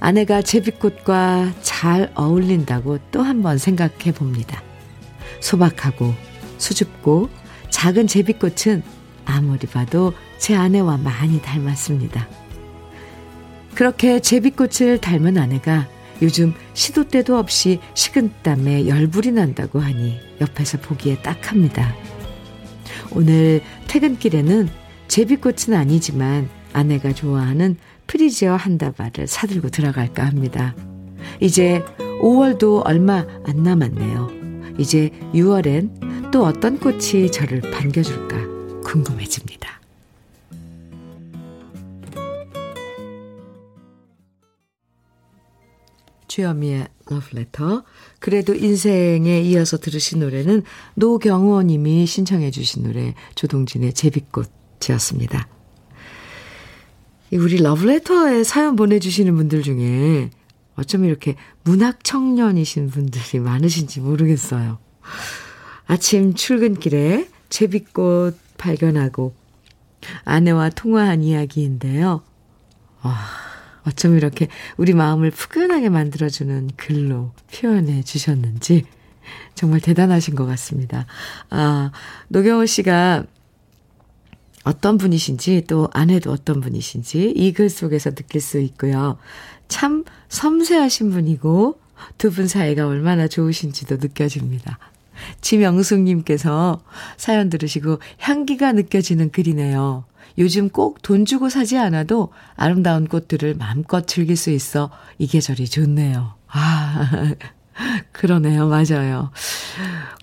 아내가 0.00 0.42
제비꽃과 0.42 1.52
잘 1.62 2.10
어울린다고 2.14 2.98
또 3.10 3.22
한 3.22 3.42
번 3.42 3.58
생각해 3.58 4.12
봅니다. 4.14 4.62
소박하고 5.40 6.14
수줍고 6.58 7.28
작은 7.70 8.06
제비꽃은 8.06 8.82
아무리 9.24 9.66
봐도 9.66 10.12
제 10.38 10.54
아내와 10.54 10.98
많이 10.98 11.40
닮았습니다. 11.42 12.28
그렇게 13.74 14.20
제비꽃을 14.20 15.00
닮은 15.00 15.36
아내가 15.38 15.88
요즘 16.22 16.54
시도 16.74 17.08
때도 17.08 17.36
없이 17.36 17.80
식은땀에 17.94 18.86
열불이 18.86 19.32
난다고 19.32 19.80
하니 19.80 20.20
옆에서 20.40 20.78
보기에 20.78 21.20
딱합니다. 21.22 21.94
오늘 23.10 23.60
퇴근길에는 23.88 24.68
제비꽃은 25.08 25.74
아니지만 25.74 26.48
아내가 26.72 27.12
좋아하는 27.12 27.76
프리지어 28.06 28.56
한 28.56 28.78
다발을 28.78 29.26
사들고 29.26 29.70
들어갈까 29.70 30.24
합니다. 30.24 30.74
이제 31.40 31.82
5월도 32.20 32.82
얼마 32.84 33.26
안 33.44 33.62
남았네요. 33.62 34.74
이제 34.78 35.10
6월엔 35.32 36.30
또 36.30 36.44
어떤 36.44 36.78
꽃이 36.78 37.30
저를 37.30 37.60
반겨줄까 37.60 38.36
궁금해집니다. 38.84 39.80
주여미의 46.26 46.88
러브레터. 47.06 47.84
그래도 48.18 48.54
인생에 48.54 49.40
이어서 49.42 49.76
들으신 49.78 50.18
노래는 50.18 50.64
노경호 50.96 51.62
님이 51.62 52.06
신청해 52.06 52.50
주신 52.50 52.82
노래 52.82 53.14
조동진의 53.36 53.92
제비꽃이었습니다. 53.92 55.53
우리 57.32 57.56
러브레터에 57.56 58.44
사연 58.44 58.76
보내주시는 58.76 59.34
분들 59.34 59.62
중에 59.62 60.30
어쩜 60.76 61.04
이렇게 61.04 61.36
문학 61.62 62.04
청년이신 62.04 62.90
분들이 62.90 63.40
많으신지 63.40 64.00
모르겠어요. 64.00 64.78
아침 65.86 66.34
출근길에 66.34 67.28
제비꽃 67.48 68.38
발견하고 68.56 69.34
아내와 70.24 70.70
통화한 70.70 71.22
이야기인데요. 71.22 72.22
와, 73.02 73.16
어쩜 73.84 74.16
이렇게 74.16 74.48
우리 74.76 74.94
마음을 74.94 75.30
푸근하게 75.30 75.88
만들어주는 75.88 76.70
글로 76.76 77.32
표현해 77.52 78.02
주셨는지 78.02 78.84
정말 79.54 79.80
대단하신 79.80 80.34
것 80.34 80.46
같습니다. 80.46 81.06
아, 81.50 81.90
노경호 82.28 82.66
씨가 82.66 83.24
어떤 84.64 84.98
분이신지 84.98 85.64
또 85.68 85.88
아내도 85.92 86.32
어떤 86.32 86.60
분이신지 86.60 87.32
이 87.36 87.52
글 87.52 87.68
속에서 87.70 88.10
느낄 88.14 88.40
수 88.40 88.58
있고요. 88.60 89.18
참 89.68 90.04
섬세하신 90.28 91.10
분이고 91.10 91.78
두 92.18 92.30
분 92.30 92.48
사이가 92.48 92.86
얼마나 92.86 93.28
좋으신지도 93.28 93.96
느껴집니다. 93.96 94.78
지명숙님께서 95.40 96.82
사연 97.16 97.48
들으시고 97.50 97.98
향기가 98.18 98.72
느껴지는 98.72 99.30
글이네요. 99.30 100.04
요즘 100.38 100.68
꼭 100.68 101.00
돈 101.02 101.24
주고 101.24 101.48
사지 101.48 101.78
않아도 101.78 102.30
아름다운 102.56 103.06
꽃들을 103.06 103.54
마음껏 103.54 104.06
즐길 104.06 104.36
수 104.36 104.50
있어 104.50 104.90
이 105.18 105.26
계절이 105.28 105.68
좋네요. 105.68 106.34
아, 106.48 107.34
그러네요. 108.12 108.68
맞아요. 108.68 109.30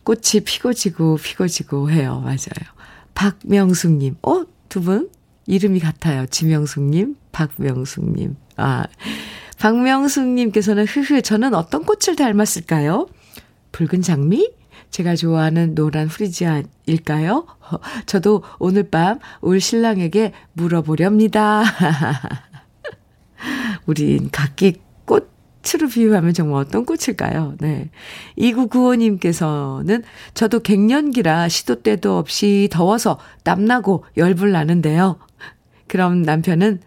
꽃이 0.04 0.43
피고 0.45 0.73
지고 0.73 1.17
피고 1.17 1.47
지고 1.47 1.89
해요. 1.91 2.19
맞아요. 2.23 2.81
박명숙님. 3.15 4.17
어? 4.24 4.43
두 4.69 4.82
분? 4.82 5.10
이름이 5.47 5.80
같아요. 5.80 6.26
지명숙님, 6.28 7.15
박명숙님. 7.32 8.36
아, 8.58 8.86
박명숙님께서는 9.60 10.86
흐흐, 10.86 11.21
저는 11.21 11.54
어떤 11.54 11.84
꽃을 11.84 12.15
닮았을까요? 12.15 13.08
붉은 13.71 14.02
장미? 14.02 14.52
제가 14.91 15.15
좋아하는 15.15 15.74
노란 15.76 16.08
후리지아일까요? 16.08 17.45
저도 18.06 18.43
오늘 18.60 18.89
밤 18.89 19.19
올 19.41 19.60
신랑에게 19.62 20.34
물어보렵니다. 20.54 21.63
우린 23.88 24.30
각기 24.32 24.82
꽃으로 25.62 25.89
비유하면 25.89 26.34
정말 26.34 26.62
어떤 26.62 26.86
꽃일까요? 26.86 27.56
네. 27.60 27.89
2995님께서는 28.38 30.04
저도 30.34 30.60
갱년기라 30.62 31.50
시도 31.50 31.82
때도 31.82 32.17
없이 32.17 32.67
더워서 32.71 33.19
땀나고 33.43 34.06
열불 34.17 34.52
나는데요. 34.52 35.17
그럼 35.88 36.24
남편은 36.24 36.82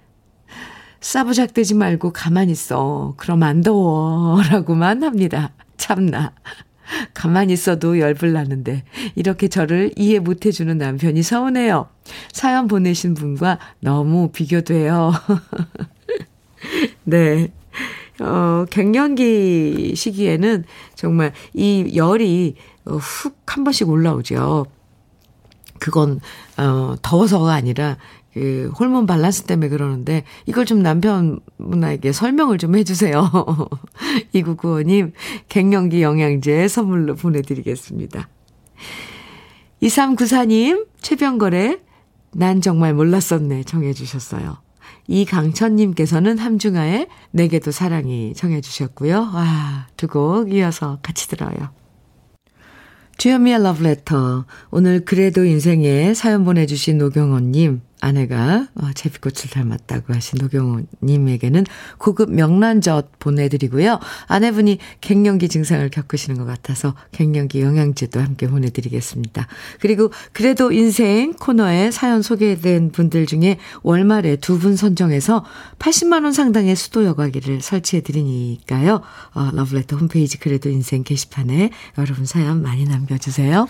싸부작대지 1.01 1.75
말고 1.75 2.13
가만히 2.13 2.53
있어. 2.53 3.15
그럼 3.17 3.43
안 3.43 3.61
더워. 3.61 4.43
라고만 4.51 5.03
합니다. 5.03 5.53
참나. 5.77 6.33
가만히 7.15 7.55
있어도 7.55 7.99
열불 7.99 8.33
나는데 8.33 8.85
이렇게 9.15 9.49
저를 9.49 9.91
이해 9.97 10.19
못 10.19 10.45
해주는 10.45 10.77
남편이 10.77 11.23
서운해요. 11.23 11.89
사연 12.33 12.69
보내신 12.69 13.15
분과 13.15 13.59
너무 13.81 14.31
비교돼요. 14.33 15.13
네. 17.05 17.51
어, 18.21 18.65
갱년기 18.71 19.95
시기에는 19.97 20.65
정말 20.95 21.33
이 21.53 21.93
열이 21.97 22.55
훅 22.85 23.45
한 23.55 23.63
번씩 23.63 23.89
올라오죠. 23.89 24.67
그건, 25.79 26.21
어, 26.57 26.97
더워서가 27.03 27.53
아니라 27.53 27.99
그 28.33 28.73
호르몬 28.79 29.07
밸런스 29.07 29.45
때문에 29.45 29.69
그러는데 29.69 30.25
이걸 30.47 30.67
좀 30.67 30.83
남편분에게 30.83 32.11
설명을 32.11 32.59
좀 32.59 32.75
해주세요. 32.77 33.31
2995님 34.35 35.13
갱년기 35.49 36.03
영양제 36.03 36.67
선물로 36.67 37.15
보내드리겠습니다. 37.15 38.29
2394님 39.83 40.89
최병걸의 41.01 41.81
난 42.33 42.61
정말 42.61 42.93
몰랐었네 42.95 43.63
정해 43.63 43.93
주셨어요. 43.93 44.64
이강천님께서는 45.07 46.39
함중아의 46.39 47.09
내게도 47.31 47.71
사랑이 47.71 48.33
정해주셨고요. 48.35 49.31
와, 49.35 49.87
두 49.97 50.09
곡 50.09 50.53
이어서 50.53 50.99
같이 51.03 51.29
들어요. 51.29 51.71
주현미의 53.19 53.63
러브레터. 53.63 54.45
오늘 54.71 55.05
그래도 55.05 55.45
인생에 55.45 56.15
사연 56.15 56.45
보내주신 56.45 56.99
노경원님, 56.99 57.81
아내가 58.05 58.69
어, 58.75 58.91
제비꽃을 58.95 59.51
닮았다고 59.51 60.13
하신 60.13 60.39
노경호님에게는 60.43 61.65
고급 61.99 62.31
명란젓 62.33 63.19
보내드리고요. 63.19 63.99
아내분이 64.27 64.79
갱년기 65.01 65.49
증상을 65.49 65.89
겪으시는 65.89 66.39
것 66.39 66.45
같아서 66.45 66.95
갱년기 67.13 67.63
영양제도 67.63 68.21
함께 68.21 68.47
보내드리겠습니다. 68.47 69.47
그리고 69.81 70.11
그래도 70.33 70.71
인생 70.71 71.33
코너에 71.33 71.91
사연 71.91 72.23
소개된 72.23 72.93
분들 72.93 73.27
중에 73.27 73.59
월말에 73.83 74.37
두 74.37 74.55
분 74.55 74.77
선정해서 74.77 75.45
80만원 75.79 76.33
상당의 76.33 76.77
수도 76.77 77.05
여과기를 77.05 77.61
설치해드리니까요. 77.61 79.03
어, 79.35 79.51
러브레터 79.53 79.97
홈페이지 79.97 80.39
그래도 80.39 80.71
인생 80.71 81.03
게시판에 81.03 81.71
여러분 81.99 82.25
사연 82.25 82.63
많이 82.63 82.85
남겨주세요. 82.85 83.67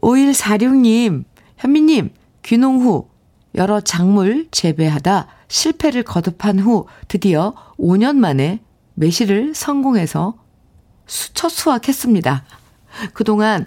5146님, 0.00 1.24
현미님, 1.58 2.10
귀농 2.42 2.82
후 2.82 3.08
여러 3.54 3.80
작물 3.80 4.48
재배하다 4.50 5.26
실패를 5.48 6.02
거듭한 6.02 6.58
후 6.58 6.86
드디어 7.08 7.54
5년 7.78 8.16
만에 8.16 8.60
매실을 8.94 9.54
성공해서 9.54 10.34
첫 11.06 11.48
수확했습니다. 11.50 12.44
그동안 13.12 13.66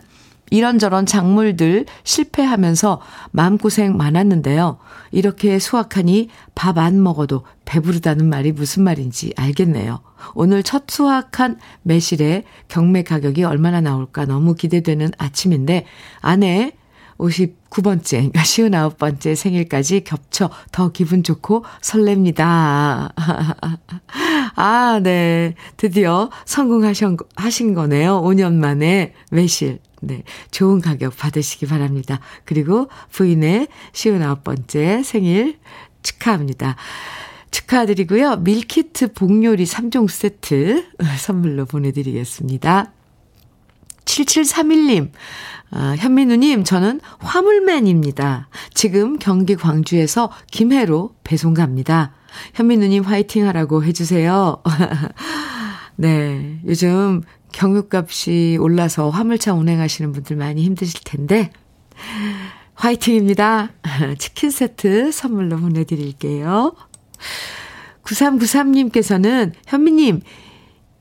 이런저런 0.52 1.06
작물들 1.06 1.86
실패하면서 2.04 3.02
마음고생 3.32 3.98
많았는데요. 3.98 4.78
이렇게 5.12 5.58
수확하니 5.60 6.30
밥 6.54 6.78
안 6.78 7.02
먹어도 7.02 7.44
배부르다는 7.66 8.28
말이 8.30 8.52
무슨 8.52 8.84
말인지 8.84 9.34
알겠네요. 9.36 10.02
오늘 10.34 10.62
첫 10.64 10.84
수확한 10.90 11.58
매실의 11.82 12.44
경매 12.68 13.04
가격이 13.04 13.44
얼마나 13.44 13.82
나올까 13.82 14.26
너무 14.26 14.56
기대되는 14.56 15.12
아침인데 15.18 15.86
아내 16.22 16.74
59번째, 17.18 18.32
그러니까 18.32 18.42
59번째 18.42 19.36
생일까지 19.36 20.04
겹쳐 20.04 20.50
더 20.72 20.92
기분 20.92 21.24
좋고 21.24 21.64
설렙니다. 21.82 23.14
아, 24.56 25.00
네. 25.04 25.56
드디어 25.78 26.30
성공하신, 26.46 27.18
하신 27.36 27.74
거네요. 27.74 28.22
5년 28.22 28.54
만에 28.54 29.14
매실. 29.32 29.80
네. 30.02 30.24
좋은 30.52 30.82
가격 30.82 31.18
받으시기 31.18 31.66
바랍니다. 31.66 32.20
그리고 32.44 32.90
부인의 33.12 33.68
59번째 33.94 35.04
생일 35.04 35.58
축하합니다. 36.04 36.76
축하드리고요. 37.52 38.38
밀키트 38.38 39.14
복요리 39.14 39.64
3종 39.64 40.10
세트 40.10 40.86
선물로 41.18 41.66
보내드리겠습니다. 41.66 42.95
7731님, 44.24 45.12
아, 45.72 45.96
현민우님, 45.98 46.64
저는 46.64 47.02
화물맨입니다. 47.20 48.48
지금 48.74 49.18
경기 49.20 49.56
광주에서 49.56 50.32
김해로 50.52 51.16
배송 51.24 51.54
갑니다. 51.54 52.14
현민우님 52.54 53.04
화이팅 53.04 53.48
하라고 53.48 53.84
해주세요. 53.84 54.62
네, 55.98 56.60
요즘 56.66 57.22
경유값이 57.52 58.58
올라서 58.60 59.10
화물차 59.10 59.54
운행하시는 59.54 60.12
분들 60.12 60.36
많이 60.36 60.64
힘드실 60.64 61.02
텐데, 61.04 61.52
화이팅입니다. 62.76 63.72
치킨 64.20 64.50
세트 64.50 65.12
선물로 65.12 65.58
보내드릴게요. 65.58 66.76
9393님께서는 68.04 69.54
현미님, 69.66 70.22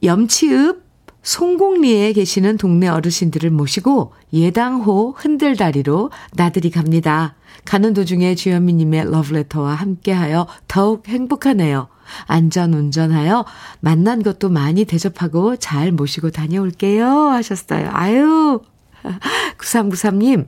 염치읍 0.02 0.83
송곡리에 1.24 2.12
계시는 2.12 2.58
동네 2.58 2.86
어르신들을 2.86 3.50
모시고 3.50 4.12
예당호 4.32 5.14
흔들다리로 5.16 6.10
나들이 6.34 6.70
갑니다. 6.70 7.34
가는 7.64 7.94
도중에 7.94 8.34
주현미님의 8.34 9.10
러브레터와 9.10 9.74
함께하여 9.74 10.46
더욱 10.68 11.08
행복하네요. 11.08 11.88
안전 12.26 12.74
운전하여 12.74 13.46
만난 13.80 14.22
것도 14.22 14.50
많이 14.50 14.84
대접하고 14.84 15.56
잘 15.56 15.90
모시고 15.90 16.30
다녀올게요. 16.30 17.08
하셨어요. 17.30 17.88
아유, 17.90 18.60
9393님, 19.58 20.46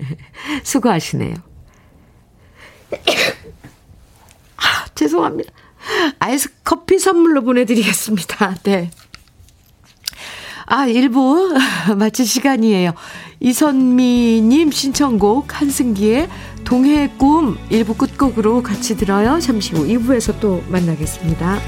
수고하시네요. 0.64 1.34
아, 4.56 4.86
죄송합니다. 4.94 5.52
아이스 6.18 6.50
커피 6.64 6.98
선물로 6.98 7.42
보내드리겠습니다. 7.42 8.56
네. 8.64 8.90
아, 10.66 10.86
1부 10.86 11.54
마칠 11.96 12.26
시간이에요. 12.26 12.92
이선미님 13.40 14.70
신청곡 14.72 15.60
한승기의 15.60 16.28
동해의 16.64 17.16
꿈 17.16 17.56
1부 17.70 17.96
끝곡으로 17.96 18.62
같이 18.62 18.96
들어요. 18.96 19.38
잠시 19.38 19.74
후 19.74 19.86
2부에서 19.86 20.38
또 20.40 20.62
만나겠습니다. 20.68 21.60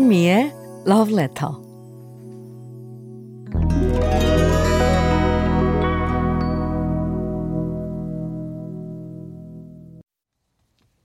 주현미의 0.00 0.54
Love 0.86 1.14
Letter. 1.14 1.52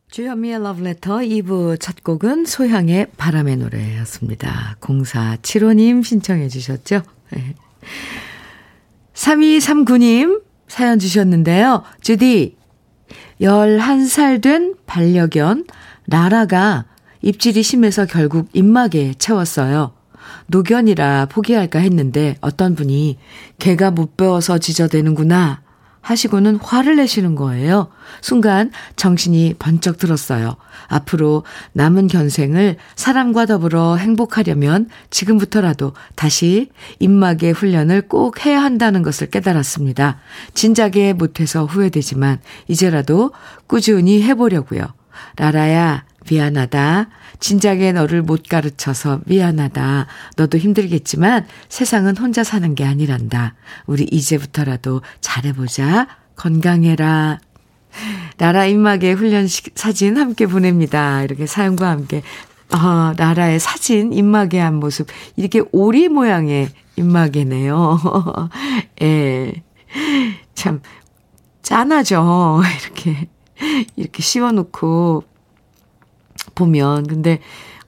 주현미의 0.09 0.55
Love 0.55 0.85
Letter 0.85 1.19
2부 1.27 1.77
첫 1.81 2.05
곡은 2.05 2.45
소향의 2.45 3.07
바람의 3.17 3.57
노래였습니다. 3.57 4.77
0475님 4.79 6.01
신청해 6.01 6.47
주셨죠? 6.47 7.01
3239님 9.13 10.41
사연 10.69 10.99
주셨는데요. 10.99 11.83
주디, 11.99 12.55
11살 13.41 14.41
된 14.41 14.75
반려견 14.85 15.65
라라가 16.07 16.85
입질이 17.25 17.63
심해서 17.63 18.05
결국 18.05 18.49
입막에 18.53 19.15
채웠어요. 19.17 19.91
노견이라 20.45 21.25
포기할까 21.25 21.79
했는데 21.79 22.37
어떤 22.39 22.75
분이 22.75 23.17
개가 23.57 23.89
못 23.89 24.15
배워서 24.15 24.59
지저대는구나 24.59 25.61
하시고는 26.01 26.57
화를 26.57 26.97
내시는 26.97 27.33
거예요. 27.33 27.87
순간 28.21 28.69
정신이 28.95 29.55
번쩍 29.57 29.97
들었어요. 29.97 30.55
앞으로 30.87 31.43
남은 31.73 32.05
견생을 32.05 32.77
사람과 32.95 33.47
더불어 33.47 33.95
행복하려면 33.95 34.87
지금부터라도 35.09 35.93
다시 36.13 36.69
입막의 36.99 37.53
훈련을 37.53 38.03
꼭 38.03 38.45
해야 38.45 38.61
한다는 38.61 39.01
것을 39.01 39.31
깨달았습니다. 39.31 40.19
진작에 40.53 41.13
못해서 41.13 41.65
후회되지만 41.65 42.39
이제라도 42.67 43.31
꾸준히 43.65 44.21
해보려고요. 44.21 44.85
라라야, 45.37 46.05
미안하다. 46.29 47.09
진작에 47.39 47.91
너를 47.91 48.21
못 48.21 48.47
가르쳐서 48.47 49.21
미안하다. 49.25 50.07
너도 50.37 50.57
힘들겠지만 50.57 51.45
세상은 51.69 52.17
혼자 52.17 52.43
사는 52.43 52.75
게 52.75 52.85
아니란다. 52.85 53.55
우리 53.85 54.07
이제부터라도 54.11 55.01
잘해보자. 55.21 56.07
건강해라. 56.35 57.39
나라 58.37 58.65
입막의 58.65 59.13
훈련 59.13 59.47
사진 59.75 60.17
함께 60.17 60.47
보냅니다. 60.47 61.23
이렇게 61.23 61.45
사연과 61.45 61.89
함께. 61.89 62.21
아, 62.71 63.13
나라의 63.15 63.59
사진, 63.59 64.11
입막의 64.11 64.59
한 64.59 64.75
모습. 64.75 65.07
이렇게 65.35 65.61
오리 65.71 66.09
모양의 66.09 66.69
입막이네요. 66.97 67.99
예. 69.01 69.53
참, 70.55 70.81
짠하죠. 71.61 72.61
이렇게, 72.81 73.29
이렇게 73.95 74.21
씌워놓고 74.21 75.23
보면. 76.55 77.07
근데 77.07 77.39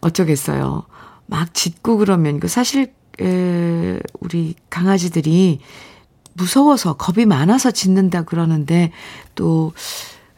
어쩌겠어요. 0.01 0.83
막 1.25 1.53
짖고 1.53 1.97
그러면, 1.97 2.39
그 2.39 2.47
사실, 2.47 2.93
에, 3.19 3.99
우리 4.19 4.55
강아지들이 4.69 5.59
무서워서 6.33 6.93
겁이 6.97 7.25
많아서 7.25 7.71
짖는다 7.71 8.23
그러는데 8.23 8.91
또 9.33 9.73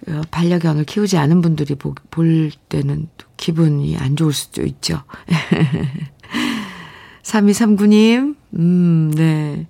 어, 0.08 0.22
반려견을 0.32 0.86
키우지 0.86 1.18
않은 1.18 1.42
분들이 1.42 1.76
보, 1.76 1.94
볼 2.10 2.52
때는 2.70 3.10
또 3.18 3.28
기분이 3.36 3.98
안 3.98 4.16
좋을 4.16 4.32
수도 4.32 4.64
있죠. 4.64 5.04
3239님, 7.24 8.36
음, 8.56 9.12
네. 9.14 9.68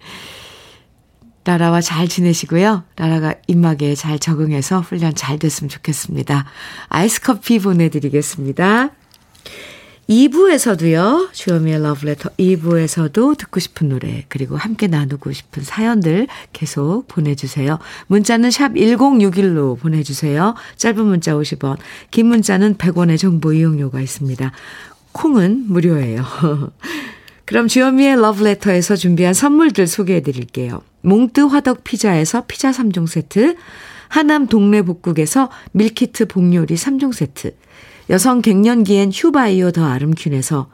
라라와 1.46 1.82
잘 1.82 2.08
지내시고요. 2.08 2.84
라라가 2.96 3.36
입막에 3.48 3.96
잘 3.96 4.20
적응해서 4.20 4.82
훈련 4.82 5.16
잘 5.16 5.40
됐으면 5.40 5.70
좋겠습니다. 5.70 6.46
아이스 6.90 7.22
커피 7.22 7.60
보내드리겠습니다. 7.60 8.92
2부에서도요, 10.10 11.32
주요미의 11.34 11.84
러브레터 11.84 12.32
2부에서도 12.32 13.38
듣고 13.38 13.60
싶은 13.60 13.90
노래, 13.90 14.26
그리고 14.28 14.58
함께 14.58 14.88
나누고 14.88 15.32
싶은 15.32 15.64
사연들 15.64 16.28
계속 16.52 17.08
보내주세요. 17.08 17.78
문자는 18.08 18.50
샵 18.50 18.74
1061로 18.74 19.80
보내주세요. 19.80 20.56
짧은 20.78 21.06
문자 21.06 21.34
50원, 21.34 21.78
긴 22.10 22.26
문자는 22.26 22.78
100원의 22.78 23.20
정보 23.20 23.54
이용료가 23.54 24.02
있습니다. 24.02 24.52
콩은 25.12 25.66
무료예요. 25.68 26.24
그럼 27.50 27.68
주현미의 27.68 28.22
러브레터에서 28.22 28.96
준비한 28.96 29.34
선물들 29.34 29.88
소개해 29.88 30.22
드릴게요. 30.22 30.84
몽뜨 31.02 31.48
화덕 31.48 31.84
피자에서 31.84 32.44
피자 32.46 32.70
3종 32.70 33.08
세트, 33.08 33.56
하남 34.08 34.46
동네 34.46 34.84
복국에서 34.84 35.50
밀키트 35.72 36.28
복요리 36.28 36.76
3종 36.76 37.12
세트, 37.12 37.56
여성 38.12 38.44
갱년기엔 38.44 39.10
휴바이오 39.12 39.72
더 39.72 39.84
아름퀸에서 39.86 40.70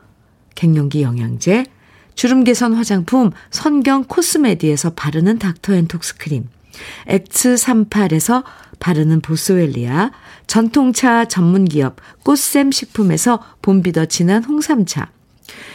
갱년기 0.55 1.01
영양제, 1.01 1.65
주름 2.13 2.43
개선 2.43 2.73
화장품 2.73 3.31
선경 3.51 4.03
코스메디에서 4.03 4.95
바르는 4.95 5.39
닥터앤톡스 5.39 6.17
크림, 6.17 6.49
엑츠38에서 7.07 8.43
바르는 8.81 9.21
보스웰리아, 9.21 10.11
전통차 10.45 11.23
전문기업 11.23 12.01
꽃샘 12.23 12.71
식품에서 12.71 13.41
봄비더 13.61 14.07
진한 14.07 14.43
홍삼차, 14.43 15.14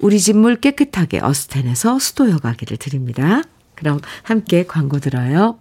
우리 0.00 0.18
집 0.18 0.36
물 0.36 0.56
깨끗하게 0.56 1.20
어스텐에서 1.20 1.98
수도 1.98 2.30
여과기를 2.30 2.76
드립니다. 2.76 3.42
그럼 3.74 4.00
함께 4.22 4.64
광고 4.66 4.98
들어요. 4.98 5.58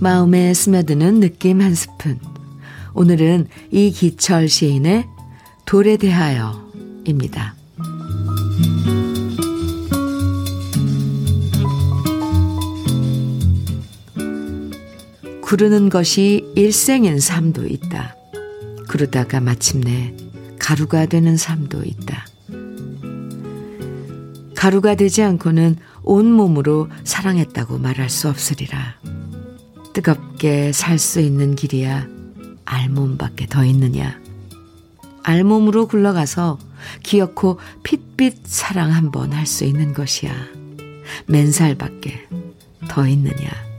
마음에 0.00 0.52
스며드는 0.52 1.20
느낌 1.20 1.60
한 1.60 1.74
스푼. 1.74 2.18
오늘은 2.94 3.48
이기철 3.70 4.48
시인의 4.48 5.06
돌에 5.64 5.96
대하여입니다. 5.96 7.54
구르는 15.52 15.90
것이 15.90 16.50
일생인 16.54 17.20
삶도 17.20 17.66
있다. 17.66 18.16
그러다가 18.88 19.38
마침내 19.38 20.14
가루가 20.58 21.04
되는 21.04 21.36
삶도 21.36 21.82
있다. 21.84 22.26
가루가 24.56 24.94
되지 24.94 25.22
않고는 25.22 25.76
온몸으로 26.04 26.88
사랑했다고 27.04 27.76
말할 27.76 28.08
수 28.08 28.30
없으리라. 28.30 28.94
뜨겁게 29.92 30.72
살 30.72 30.98
수 30.98 31.20
있는 31.20 31.54
길이야 31.54 32.08
알몸밖에 32.64 33.44
더 33.44 33.62
있느냐. 33.66 34.22
알몸으로 35.22 35.86
굴러가서 35.86 36.58
기어코 37.02 37.60
핏빛 37.82 38.46
사랑 38.46 38.90
한번 38.90 39.34
할 39.34 39.44
수 39.44 39.64
있는 39.64 39.92
것이야. 39.92 40.32
맨살밖에 41.26 42.26
더 42.88 43.06
있느냐. 43.06 43.71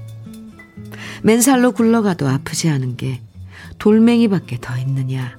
맨살로 1.23 1.71
굴러가도 1.71 2.27
아프지 2.27 2.69
않은 2.69 2.97
게 2.97 3.21
돌멩이밖에 3.79 4.59
더 4.61 4.77
있느냐. 4.77 5.37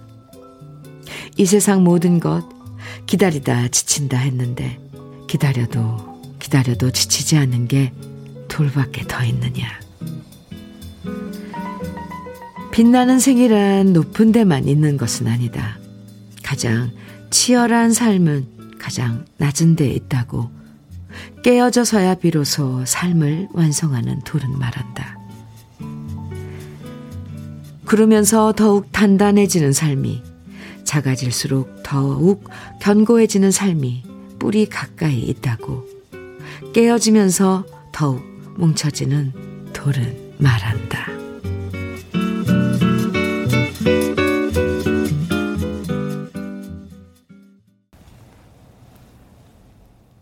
이 1.37 1.47
세상 1.47 1.85
모든 1.85 2.21
것 2.21 2.49
기다리다 3.07 3.69
지친다 3.69 4.19
했는데 4.19 4.81
기다려도 5.29 6.37
기다려도 6.39 6.91
지치지 6.91 7.37
않는 7.37 7.69
게 7.69 7.93
돌밖에 8.49 9.05
더 9.07 9.25
있느냐. 9.25 9.69
빛나는 12.73 13.21
생이란 13.21 13.93
높은 13.93 14.33
데만 14.33 14.67
있는 14.67 14.97
것은 14.97 15.29
아니다. 15.29 15.79
가장 16.43 16.91
치열한 17.31 17.93
삶은 17.93 18.79
가장 18.79 19.25
낮은 19.39 19.77
데 19.77 19.89
있다고 19.91 20.51
깨어져서야 21.43 22.17
비로소 22.17 22.85
삶을 22.85 23.49
완성하는 23.53 24.21
돌은 24.25 24.59
말한다. 24.59 25.24
그러면서 27.87 28.53
더욱 28.53 28.91
단단해지는 28.93 29.73
삶이 29.73 30.23
작아질수록 30.85 31.83
더욱 31.83 32.49
견고해지는 32.81 33.51
삶이 33.51 34.05
뿌리 34.39 34.67
가까이 34.67 35.21
있다고 35.21 35.85
깨어지면서 36.73 37.65
더욱 37.93 38.23
뭉쳐지는 38.57 39.33
돌은 39.73 40.35
말한다. 40.39 41.15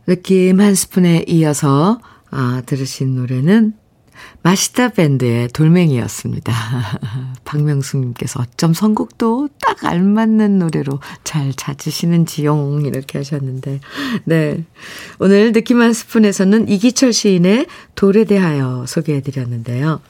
느낌 0.07 0.61
한 0.61 0.75
스푼에 0.75 1.25
이어서 1.29 2.01
아, 2.31 2.62
들으신 2.66 3.14
노래는 3.14 3.75
마시다 4.43 4.89
밴드의 4.89 5.49
돌멩이였습니다. 5.49 6.53
박명숙님께서 7.45 8.41
어쩜 8.41 8.75
선곡도 8.75 9.49
딱 9.61 9.85
알맞는 9.85 10.59
노래로 10.59 11.01
잘 11.23 11.53
찾으시는지용 11.53 12.83
이렇게 12.85 13.19
하셨는데 13.19 13.81
네 14.25 14.65
오늘 15.19 15.53
느낌 15.53 15.81
한 15.81 15.93
스푼에서는 15.93 16.69
이기철 16.69 17.13
시인의 17.13 17.67
돌에 17.95 18.25
대하여 18.25 18.85
소개해드렸는데요. 18.87 20.01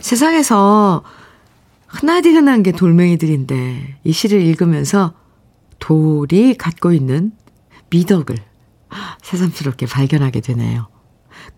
세상에서 0.00 1.02
흔하디 1.88 2.30
흔한 2.30 2.62
게 2.62 2.70
돌멩이들인데 2.70 3.98
이 4.04 4.12
시를 4.12 4.42
읽으면서 4.42 5.14
돌이 5.78 6.54
갖고 6.54 6.92
있는 6.92 7.32
미덕을 7.90 8.36
새삼스럽게 9.22 9.86
발견하게 9.86 10.40
되네요. 10.40 10.88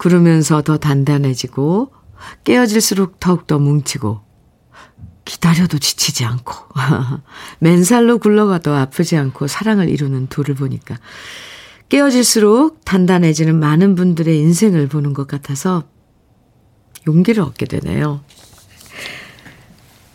그러면서 0.01 0.63
더 0.63 0.79
단단해지고 0.79 1.93
깨어질수록 2.45 3.21
더욱더 3.21 3.59
뭉치고 3.59 4.23
기다려도 5.27 5.79
지치지 5.79 6.25
않고 6.25 6.55
맨살로 7.61 8.17
굴러가도 8.17 8.73
아프지 8.73 9.19
않고 9.19 9.47
사랑을 9.47 9.91
이루는 9.91 10.29
둘을 10.29 10.55
보니까 10.55 10.97
깨어질수록 11.91 12.83
단단해지는 12.87 13.61
많은 13.61 13.95
분들의 13.95 14.39
인생을 14.39 14.89
보는 14.89 15.13
것 15.13 15.27
같아서 15.27 15.85
용기를 17.07 17.43
얻게 17.43 17.67
되네요. 17.67 18.23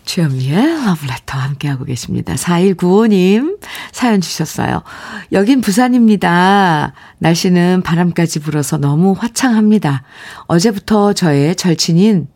주현미의 0.06 0.86
러브레터 0.86 1.38
함께하고 1.38 1.86
계십니다. 1.86 2.34
4195님 2.36 3.60
사연 3.91 4.22
주셨어요. 4.22 4.84
여긴 5.32 5.62
부산입니다. 5.62 6.94
날씨는 7.20 7.82
바람까지 7.84 8.39
불어서 8.39 8.78
너무 8.78 9.13
화창합니다. 9.18 10.04
어제부터 10.48 11.13
저의 11.13 11.56
절친인 11.56 12.28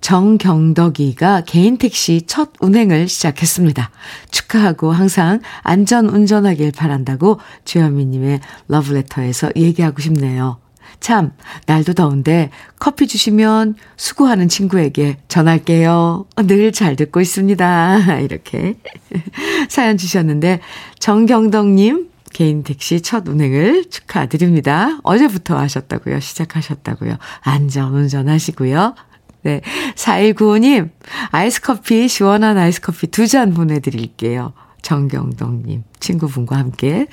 정경덕이가 0.00 1.42
개인 1.46 1.78
택시 1.78 2.22
첫 2.26 2.50
운행을 2.60 3.08
시작했습니다. 3.08 3.90
축하하고 4.30 4.92
항상 4.92 5.40
안전 5.62 6.08
운전하길 6.08 6.72
바란다고 6.72 7.38
주현미님의 7.64 8.40
러브레터에서 8.68 9.50
얘기하고 9.56 10.00
싶네요. 10.02 10.61
참, 11.02 11.32
날도 11.66 11.94
더운데 11.94 12.50
커피 12.78 13.08
주시면 13.08 13.74
수고하는 13.96 14.48
친구에게 14.48 15.18
전할게요. 15.26 16.26
늘 16.46 16.70
잘 16.72 16.94
듣고 16.96 17.20
있습니다. 17.20 18.20
이렇게 18.22 18.76
사연 19.68 19.98
주셨는데, 19.98 20.60
정경덕님, 21.00 22.08
개인 22.32 22.62
택시 22.62 23.00
첫 23.02 23.26
운행을 23.28 23.90
축하드립니다. 23.90 25.00
어제부터 25.02 25.58
하셨다고요. 25.58 26.20
시작하셨다고요. 26.20 27.16
안전 27.40 27.92
운전하시고요. 27.94 28.94
네. 29.42 29.60
4195님, 29.96 30.90
아이스 31.32 31.60
커피, 31.60 32.06
시원한 32.08 32.56
아이스 32.58 32.80
커피 32.80 33.08
두 33.08 33.26
잔 33.26 33.52
보내드릴게요. 33.52 34.52
정경덕님, 34.82 35.82
친구분과 36.00 36.56
함께 36.56 37.08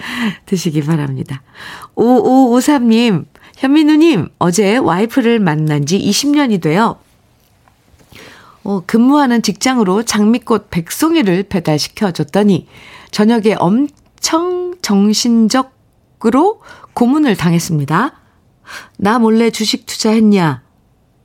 드시기 0.46 0.82
바랍니다. 0.82 1.42
5553님, 1.94 3.26
현민우님, 3.56 4.28
어제 4.38 4.76
와이프를 4.76 5.40
만난 5.40 5.86
지 5.86 5.98
20년이 5.98 6.60
돼요. 6.62 6.98
어, 8.62 8.82
근무하는 8.86 9.42
직장으로 9.42 10.02
장미꽃 10.02 10.70
백송이를 10.70 11.44
배달시켜 11.44 12.12
줬더니 12.12 12.68
저녁에 13.10 13.54
엄청 13.58 14.76
정신적으로 14.82 16.62
고문을 16.94 17.36
당했습니다. 17.36 18.12
나 18.98 19.18
몰래 19.18 19.50
주식 19.50 19.86
투자했냐? 19.86 20.62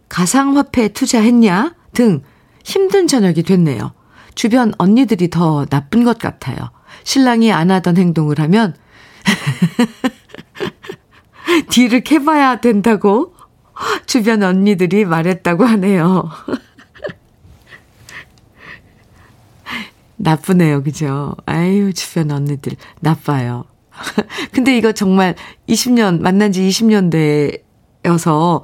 가상화폐 0.10 0.90
투자했냐? 0.90 1.76
등 1.94 2.24
힘든 2.64 3.08
저녁이 3.08 3.44
됐네요. 3.44 3.94
주변 4.34 4.74
언니들이 4.78 5.30
더 5.30 5.66
나쁜 5.66 6.04
것 6.04 6.18
같아요. 6.20 6.72
신랑이 7.04 7.52
안 7.52 7.72
하던 7.72 7.98
행동을 7.98 8.40
하면 8.40 8.76
뒤를 11.70 12.02
캐봐야 12.02 12.62
된다고 12.62 13.34
주변 14.06 14.44
언니들이 14.44 15.06
말했다고 15.06 15.66
하네요. 15.66 16.30
나쁘네요. 20.18 20.82
그죠? 20.84 21.36
아유, 21.46 21.94
주변 21.94 22.32
언니들 22.32 22.74
나빠요. 23.02 23.66
근데 24.52 24.78
이거 24.78 24.92
정말 24.92 25.36
20년, 25.70 26.22
만난 26.22 26.52
지 26.52 26.62
20년 26.68 27.12
되어서 28.04 28.64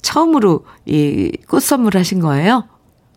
처음으로 0.00 0.64
이 0.86 1.32
꽃 1.48 1.62
선물 1.62 1.96
하신 1.96 2.20
거예요? 2.20 2.64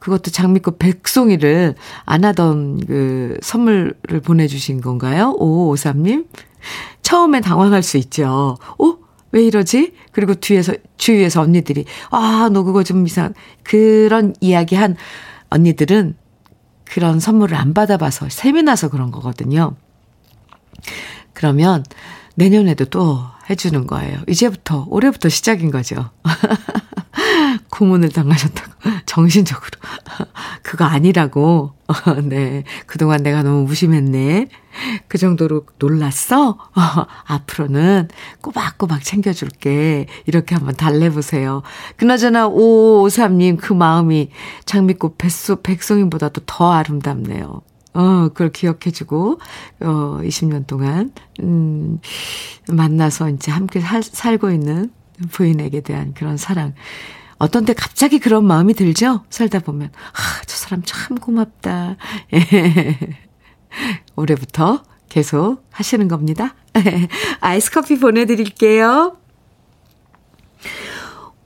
그것도 0.06 0.30
장미꽃 0.30 0.78
백송이를 0.78 1.74
안 2.06 2.26
하던 2.26 2.86
그 2.86 3.40
선물을 3.42 4.22
보내주신 4.24 4.80
건가요? 4.80 5.36
5553님? 5.40 6.28
처음에 7.02 7.42
당황할 7.42 7.82
수 7.82 7.98
있죠. 7.98 8.60
어? 8.78 8.98
왜 9.32 9.44
이러지? 9.44 9.94
그리고 10.12 10.36
뒤에서, 10.36 10.74
주위에서 10.98 11.42
언니들이, 11.42 11.86
아, 12.12 12.50
너 12.54 12.62
그거 12.62 12.84
좀 12.84 13.08
이상, 13.08 13.34
그런 13.64 14.36
이야기 14.42 14.76
한 14.76 14.96
언니들은 15.50 16.16
그런 16.84 17.20
선물을 17.20 17.58
안 17.58 17.74
받아봐서 17.74 18.30
셈이 18.30 18.62
나서 18.62 18.90
그런 18.90 19.10
거거든요. 19.10 19.76
그러면 21.34 21.84
내년에도 22.36 22.86
또 22.86 23.24
해주는 23.50 23.88
거예요. 23.88 24.20
이제부터, 24.28 24.86
올해부터 24.88 25.30
시작인 25.30 25.72
거죠. 25.72 26.12
고문을 27.76 28.10
당하셨다고. 28.10 28.72
정신적으로. 29.06 29.70
그거 30.64 30.86
아니라고. 30.86 31.74
네. 32.24 32.64
그동안 32.86 33.22
내가 33.22 33.44
너무 33.44 33.64
무심했네. 33.66 34.48
그 35.08 35.18
정도로 35.18 35.66
놀랐어? 35.78 36.58
앞으로는 37.26 38.08
꼬박꼬박 38.42 39.04
챙겨줄게. 39.04 40.08
이렇게 40.26 40.56
한번 40.56 40.76
달래보세요. 40.76 41.64
그나저나 41.98 42.50
5553님 42.50 43.58
그 43.58 43.74
마음이 43.74 44.30
장미꽃 44.66 45.18
백소, 45.18 45.62
백송이보다도 45.62 46.42
더 46.46 46.72
아름답네요. 46.72 47.62
어, 47.94 48.28
그걸 48.30 48.52
기억해주고, 48.52 49.40
어, 49.82 50.20
20년 50.22 50.68
동안, 50.68 51.14
음, 51.42 52.00
만나서 52.68 53.30
이제 53.30 53.52
함께 53.54 53.80
살, 53.80 54.04
살고 54.04 54.52
있는 54.52 54.92
부인에게 55.32 55.80
대한 55.80 56.14
그런 56.14 56.36
사랑. 56.36 56.74
어떤 57.38 57.66
때 57.66 57.74
갑자기 57.74 58.20
그런 58.20 58.46
마음이 58.46 58.74
들죠? 58.74 59.24
살다 59.30 59.60
보면. 59.60 59.90
아, 59.94 60.42
저 60.46 60.56
사람 60.56 60.82
참 60.86 61.18
고맙다. 61.18 61.98
예. 62.34 63.00
올해부터 64.16 64.84
계속 65.10 65.64
하시는 65.72 66.08
겁니다. 66.08 66.56
아이스 67.42 67.72
커피 67.72 68.00
보내드릴게요. 68.00 69.18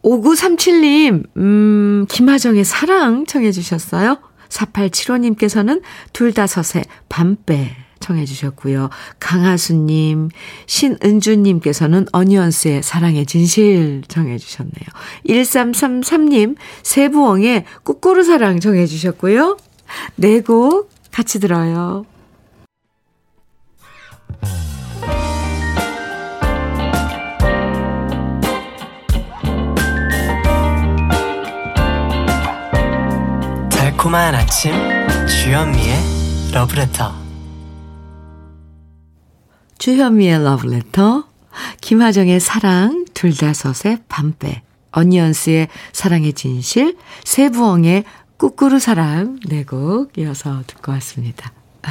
5937님, 0.04 1.26
음, 1.38 2.06
김하정의 2.08 2.64
사랑 2.64 3.26
청해주셨어요. 3.26 4.18
4875님께서는 4.50 5.82
둘다섯의 6.14 6.86
밤배 7.10 7.76
청해 8.10 8.26
주셨고요. 8.26 8.90
강하수님, 9.20 10.30
신은주님께서는 10.66 12.08
어니언스의 12.12 12.82
사랑의 12.82 13.28
진실 13.28 14.02
청해 14.08 14.40
주셨네요. 14.40 14.88
1333님, 15.28 16.56
세부엉의 16.82 17.66
꾸꾸루 17.84 18.24
사랑 18.24 18.60
청해 18.60 18.88
주셨고요. 18.88 19.58
네 20.16 20.42
곡 20.42 20.90
같이 21.12 21.40
들어요. 21.40 22.06
달콤한 33.70 34.34
아침 34.34 34.72
주현미의 35.28 36.52
러브레터 36.54 37.29
주현미의 39.80 40.44
러브레터 40.44 41.24
김하정의 41.82 42.40
사랑 42.40 43.06
둘다섯의 43.14 44.00
밤배 44.08 44.62
어니언스의 44.92 45.70
사랑의 45.94 46.34
진실 46.34 46.96
세부엉의 47.24 48.04
꾸꾸루 48.38 48.80
사랑 48.80 49.40
네 49.48 49.64
곡 49.64 50.18
이어서 50.18 50.64
듣고 50.68 50.92
왔습니다. 50.94 51.52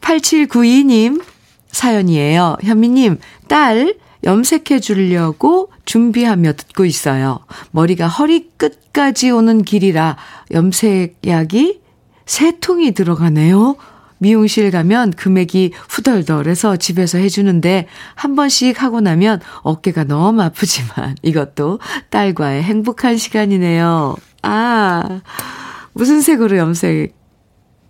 8792님 0.00 1.22
사연이에요. 1.68 2.56
현미님 2.62 3.18
딸 3.48 3.96
염색해 4.22 4.78
주려고 4.80 5.72
준비하며 5.84 6.52
듣고 6.54 6.84
있어요. 6.84 7.40
머리가 7.72 8.06
허리 8.06 8.48
끝까지 8.56 9.30
오는 9.30 9.62
길이라 9.62 10.16
염색약이 10.52 11.80
세 12.26 12.58
통이 12.60 12.92
들어가네요. 12.92 13.76
미용실 14.18 14.70
가면 14.70 15.12
금액이 15.12 15.72
후덜덜해서 15.88 16.76
집에서 16.76 17.18
해주는데 17.18 17.88
한 18.14 18.36
번씩 18.36 18.82
하고 18.82 19.00
나면 19.00 19.40
어깨가 19.62 20.04
너무 20.04 20.42
아프지만 20.42 21.16
이것도 21.22 21.80
딸과의 22.10 22.62
행복한 22.62 23.16
시간이네요. 23.16 24.16
아, 24.42 25.20
무슨 25.92 26.20
색으로 26.20 26.56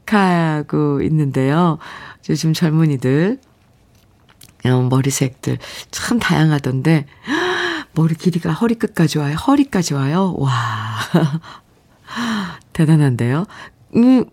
염색하고 0.07 1.03
있는데요. 1.03 1.79
요즘 2.29 2.53
젊은이들 2.53 3.39
어, 4.67 4.81
머리색들 4.89 5.59
참 5.91 6.19
다양하던데 6.19 7.07
머리 7.95 8.15
길이가 8.15 8.51
허리끝까지 8.53 9.19
와요. 9.19 9.37
허리까지 9.37 9.95
와요. 9.95 10.35
와. 10.39 10.53
대단한데요. 12.73 13.45
음, 13.97 14.25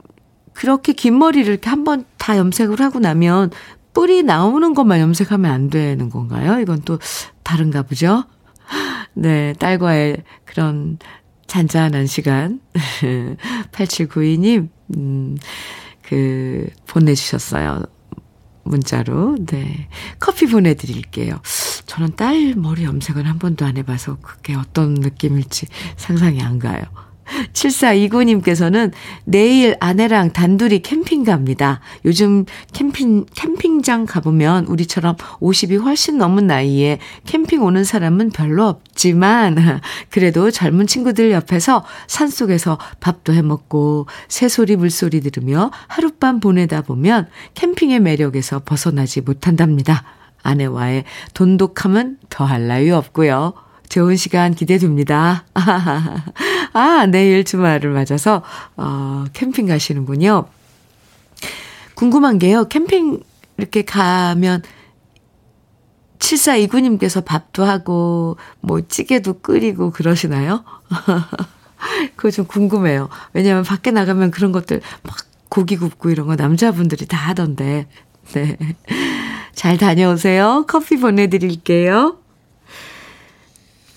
그렇게 0.62 0.93
긴 0.93 1.17
머리를 1.17 1.47
이렇게 1.52 1.69
한 1.69 1.84
번 1.84 2.06
다 2.17 2.38
염색을 2.38 2.80
하고 2.82 3.00
나면 3.00 3.50
뿌리 3.93 4.21
나오는 4.24 4.74
것만 4.76 5.00
염색하면 5.00 5.52
안 5.52 5.69
되는 5.69 6.10
건가요? 6.10 6.60
이건 6.60 6.82
또 6.86 7.00
다른가 7.43 7.82
보죠? 7.82 8.26
네, 9.13 9.54
딸과의 9.60 10.24
그런 10.45 10.97
잔잔한 11.47 12.06
시간. 12.08 12.62
8792님, 13.74 14.69
음, 14.95 15.38
그, 16.04 16.67
보내주셨어요. 16.88 17.84
문자로. 18.63 19.38
네. 19.47 19.89
커피 20.19 20.45
보내드릴게요. 20.45 21.41
저는 21.88 22.15
딸 22.15 22.54
머리 22.56 22.84
염색은 22.86 23.26
한 23.26 23.39
번도 23.39 23.65
안 23.65 23.76
해봐서 23.78 24.17
그게 24.21 24.56
어떤 24.56 24.93
느낌일지 24.93 25.65
상상이 25.97 26.41
안 26.41 26.60
가요. 26.60 26.82
7429님께서는 27.54 28.91
내일 29.25 29.75
아내랑 29.80 30.34
단둘이 30.34 30.80
캠핑 30.82 31.23
갑니다. 31.23 31.80
요즘 32.06 32.45
캠핑, 32.73 33.25
캠핑장 33.36 34.06
가보면 34.06 34.65
우리처럼 34.65 35.15
50이 35.39 35.82
훨씬 35.82 36.17
넘은 36.17 36.47
나이에 36.47 36.99
캠핑 37.25 37.63
오는 37.63 37.84
사람은 37.84 38.32
별로 38.32 38.67
없지만, 38.67 39.82
그래도 40.10 40.51
젊은 40.51 40.88
친구들 40.88 41.32
옆에서 41.32 41.84
산속에서 42.08 42.77
밥도 42.99 43.34
해 43.34 43.41
먹고, 43.41 44.08
새소리, 44.27 44.75
물소리 44.75 45.21
들으며 45.21 45.71
하룻밤 45.88 46.39
보내다 46.39 46.82
보면 46.82 47.27
캠핑의 47.54 47.99
매력에서 47.99 48.62
벗어나지 48.63 49.21
못한답니다. 49.21 50.04
아내와의 50.43 51.04
돈독함은 51.34 52.17
더할 52.30 52.67
나위 52.67 52.91
없고요. 52.91 53.54
좋은 53.91 54.15
시간 54.15 54.56
기대됩니다. 54.56 55.43
아, 55.54 57.06
내일 57.08 57.43
주말을 57.43 57.91
맞아서, 57.91 58.41
어, 58.77 59.25
캠핑 59.34 59.67
가시는군요. 59.67 60.45
궁금한 61.93 62.39
게요. 62.39 62.70
캠핑 62.70 63.22
이렇게 63.57 63.82
가면 63.82 64.63
7429님께서 66.20 67.26
밥도 67.26 67.66
하고, 67.66 68.38
뭐, 68.61 68.80
찌개도 68.80 69.41
끓이고 69.41 69.91
그러시나요? 69.91 70.63
그거 72.16 72.32
좀 72.32 72.45
궁금해요. 72.45 73.09
왜냐면 73.34 73.63
밖에 73.63 73.91
나가면 73.91 74.32
그런 74.32 74.53
것들 74.53 74.80
막 75.03 75.18
고기 75.49 75.76
굽고 75.76 76.11
이런 76.11 76.28
거 76.28 76.38
남자분들이 76.38 77.07
다 77.07 77.18
하던데. 77.18 77.88
네. 78.32 78.57
잘 79.53 79.78
다녀오세요. 79.78 80.63
커피 80.70 80.95
보내드릴게요. 80.95 82.20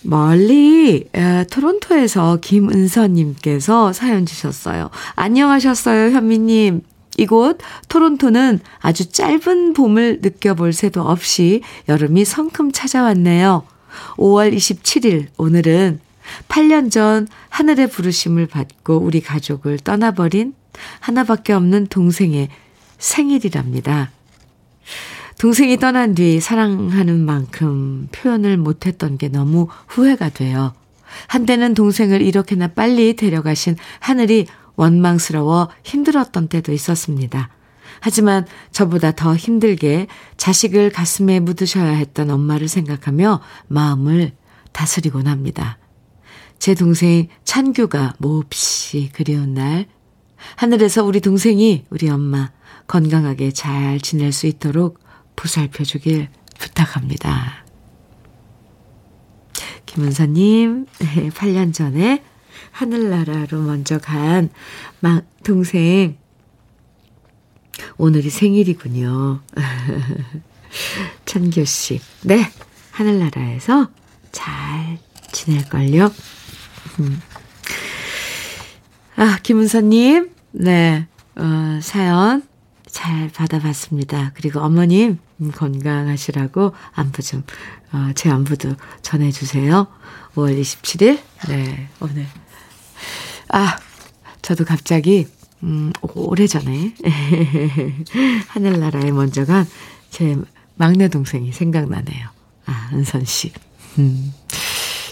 멀리 0.05 1.09
에, 1.15 1.45
토론토에서 1.45 2.39
김은서님께서 2.41 3.93
사연 3.93 4.27
주셨어요. 4.27 4.91
안녕하셨어요, 5.17 6.11
현미님. 6.11 6.83
이곳 7.17 7.59
토론토는 7.89 8.61
아주 8.81 9.11
짧은 9.11 9.73
봄을 9.73 10.19
느껴볼 10.21 10.73
새도 10.73 11.01
없이 11.03 11.63
여름이 11.89 12.25
성큼 12.25 12.73
찾아왔네요. 12.73 13.65
5월 14.17 14.55
27일 14.55 15.29
오늘은 15.37 16.01
8년 16.49 16.91
전 16.91 17.29
하늘의 17.51 17.89
부르심을 17.89 18.47
받고 18.47 18.97
우리 18.99 19.21
가족을 19.21 19.79
떠나버린 19.79 20.55
하나밖에 21.01 21.53
없는 21.53 21.87
동생의 21.87 22.49
생일이랍니다. 22.99 24.11
동생이 25.39 25.79
떠난 25.79 26.15
뒤 26.15 26.41
사랑하는 26.41 27.25
만큼 27.25 28.09
표현을 28.13 28.57
못했던 28.57 29.19
게 29.19 29.29
너무 29.29 29.69
후회가 29.89 30.31
돼요. 30.31 30.73
한때는 31.29 31.75
동생을 31.75 32.23
이렇게나 32.23 32.69
빨리 32.69 33.15
데려가신 33.15 33.77
하늘이 34.01 34.47
원망스러워 34.77 35.69
힘들었던 35.85 36.49
때도 36.49 36.73
있었습니다. 36.73 37.51
하지만 38.01 38.47
저보다 38.73 39.13
더 39.13 39.37
힘들게 39.37 40.09
자식을 40.37 40.91
가슴에 40.91 41.41
묻으셔야 41.41 41.93
했던 41.93 42.31
엄마를 42.31 42.69
생각하며 42.69 43.41
마음을 43.69 44.33
다스리곤 44.73 45.27
합니다. 45.27 45.79
제 46.59 46.75
동생 46.75 47.29
찬규가 47.45 48.15
몹시 48.19 49.11
그리운 49.13 49.55
날, 49.55 49.87
하늘에서 50.57 51.05
우리 51.05 51.21
동생이 51.21 51.85
우리 51.91 52.09
엄마 52.09 52.51
건강하게 52.87 53.53
잘 53.53 54.01
지낼 54.01 54.33
수 54.33 54.47
있도록 54.47 54.99
보살펴 55.37 55.85
주길 55.85 56.29
부탁합니다. 56.59 57.65
김은서님, 59.87 60.87
8년 60.87 61.73
전에 61.73 62.23
하늘나라로 62.73 63.61
먼저 63.61 63.99
간 63.99 64.51
동생, 65.45 66.17
오늘이 67.97 68.31
생일이군요. 68.31 69.43
찬교 71.27 71.65
씨. 71.65 72.01
네, 72.23 72.51
하늘나라에서 72.91 73.91
잘 74.33 74.99
지낼걸요. 75.31 76.13
음. 77.01 77.23
아, 79.17 79.39
김은서님, 79.43 80.31
네, 80.53 81.07
어, 81.37 81.79
사연 81.83 82.43
잘 82.95 83.29
받아봤습니다. 83.29 84.31
그리고 84.35 84.61
어머님, 84.61 85.19
음, 85.41 85.51
건강하시라고 85.51 86.73
안부 86.95 87.23
좀, 87.23 87.43
어, 87.93 88.11
제 88.15 88.31
안부도 88.31 88.77
전해주세요. 89.03 89.89
5월 90.37 90.61
27일, 90.61 91.19
네, 91.49 91.89
오늘. 91.99 92.25
아, 93.49 93.77
저도 94.43 94.65
갑자기, 94.65 95.27
음, 95.65 95.93
오래전에, 96.03 96.95
하늘나라에 98.49 99.11
먼저 99.11 99.45
간 99.45 99.67
제 100.11 100.37
막내 100.77 101.09
동생이 101.09 101.51
생각나네요. 101.51 102.29
아, 102.67 102.91
은선 102.93 103.25
씨. 103.25 103.53
음, 103.99 104.33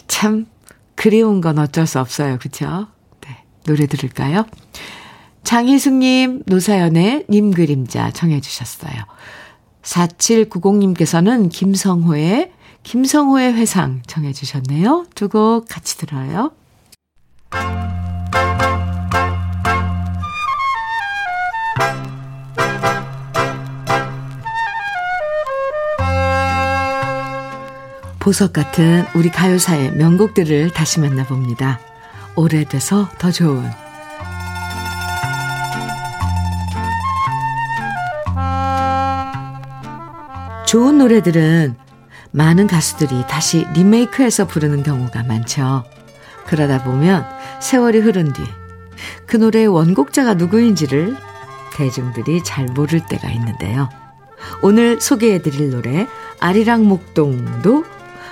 참, 0.07 0.47
그리운 0.95 1.41
건 1.41 1.59
어쩔 1.59 1.89
수 1.89 1.99
없어요. 1.99 2.39
그쵸? 2.39 2.87
네. 3.27 3.43
노래 3.65 3.87
들을까요? 3.87 4.47
장희숙님, 5.45 6.45
노사연의 6.47 7.27
님 7.29 7.51
그림자 7.53 8.11
청해 8.11 8.41
주셨어요. 8.41 8.93
4790님께서는 9.83 11.51
김성호의, 11.51 12.53
김성호의 12.83 13.55
회상 13.55 14.03
청해 14.07 14.33
주셨네요. 14.33 15.07
두 15.15 15.29
곡 15.29 15.67
같이 15.69 15.97
들어요. 15.99 16.53
보석 28.19 28.53
같은 28.53 29.05
우리 29.17 29.31
가요사의 29.31 29.93
명곡들을 29.97 30.71
다시 30.71 31.01
만나봅니다. 31.01 31.81
오래돼서 32.37 33.09
더 33.19 33.33
좋은 33.33 33.69
좋은 40.73 40.97
노래들은 40.97 41.77
많은 42.31 42.67
가수들이 42.67 43.27
다시 43.29 43.67
리메이크해서 43.75 44.47
부르는 44.47 44.83
경우가 44.83 45.23
많죠. 45.23 45.85
그러다 46.47 46.83
보면 46.83 47.27
세월이 47.61 47.99
흐른 47.99 48.33
뒤 48.33 48.43
그 49.27 49.37
노래의 49.37 49.67
원곡자가 49.69 50.35
누구인지를 50.35 51.17
대중들이 51.75 52.43
잘 52.45 52.67
모를 52.67 53.01
때가 53.07 53.31
있는데요. 53.31 53.89
오늘 54.63 55.01
소개해드릴 55.01 55.71
노래 55.71 56.07
아리랑 56.41 56.87
목동도 56.87 57.85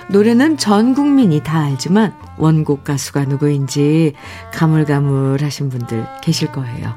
노래는 0.09 0.57
전 0.57 0.93
국민이 0.93 1.41
다 1.41 1.61
알지만 1.61 2.13
원곡 2.37 2.83
가수가 2.83 3.25
누구인지 3.25 4.13
가물가물하신 4.53 5.69
분들 5.69 6.07
계실 6.21 6.51
거예요. 6.51 6.95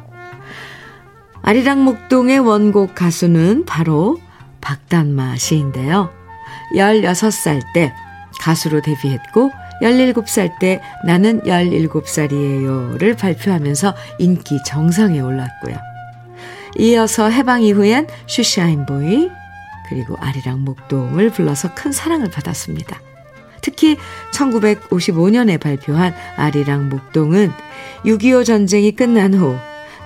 아리랑 1.42 1.84
목동의 1.84 2.38
원곡 2.40 2.94
가수는 2.94 3.64
바로 3.66 4.18
박단마 4.64 5.36
씨인데요. 5.36 6.10
16살 6.74 7.62
때 7.74 7.92
가수로 8.40 8.80
데뷔했고 8.80 9.50
17살 9.82 10.58
때 10.58 10.80
나는 11.04 11.40
17살이에요를 11.42 13.18
발표하면서 13.18 13.94
인기 14.18 14.58
정상에 14.64 15.20
올랐고요. 15.20 15.76
이어서 16.78 17.30
해방 17.30 17.62
이후엔 17.62 18.08
슈샤인보이 18.26 19.30
그리고 19.88 20.16
아리랑 20.18 20.64
목동을 20.64 21.30
불러서 21.30 21.74
큰 21.74 21.92
사랑을 21.92 22.30
받았습니다. 22.30 23.00
특히 23.60 23.96
1955년에 24.32 25.60
발표한 25.60 26.14
아리랑 26.36 26.88
목동은 26.88 27.52
6.25 28.04 28.44
전쟁이 28.44 28.92
끝난 28.92 29.34
후 29.34 29.56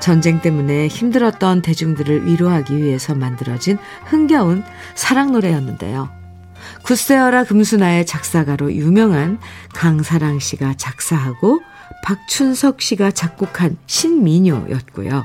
전쟁 0.01 0.41
때문에 0.41 0.89
힘들었던 0.89 1.63
대중들을 1.63 2.27
위로하기 2.27 2.77
위해서 2.77 3.15
만들어진 3.15 3.79
흥겨운 4.05 4.65
사랑 4.95 5.33
노래였는데요. 5.33 6.11
구세어라 6.83 7.45
금수나의 7.45 8.07
작사가로 8.07 8.73
유명한 8.73 9.39
강사랑 9.75 10.39
씨가 10.39 10.75
작사하고 10.77 11.61
박춘석 12.05 12.81
씨가 12.81 13.11
작곡한 13.11 13.77
신민요였고요. 13.87 15.25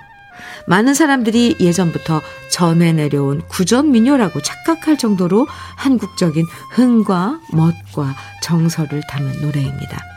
많은 0.67 0.93
사람들이 0.93 1.57
예전부터 1.59 2.21
전해 2.49 2.91
내려온 2.93 3.41
구전 3.47 3.91
민요라고 3.91 4.41
착각할 4.41 4.97
정도로 4.97 5.47
한국적인 5.75 6.45
흥과 6.71 7.39
멋과 7.51 8.15
정서를 8.41 9.01
담은 9.09 9.41
노래입니다. 9.41 10.12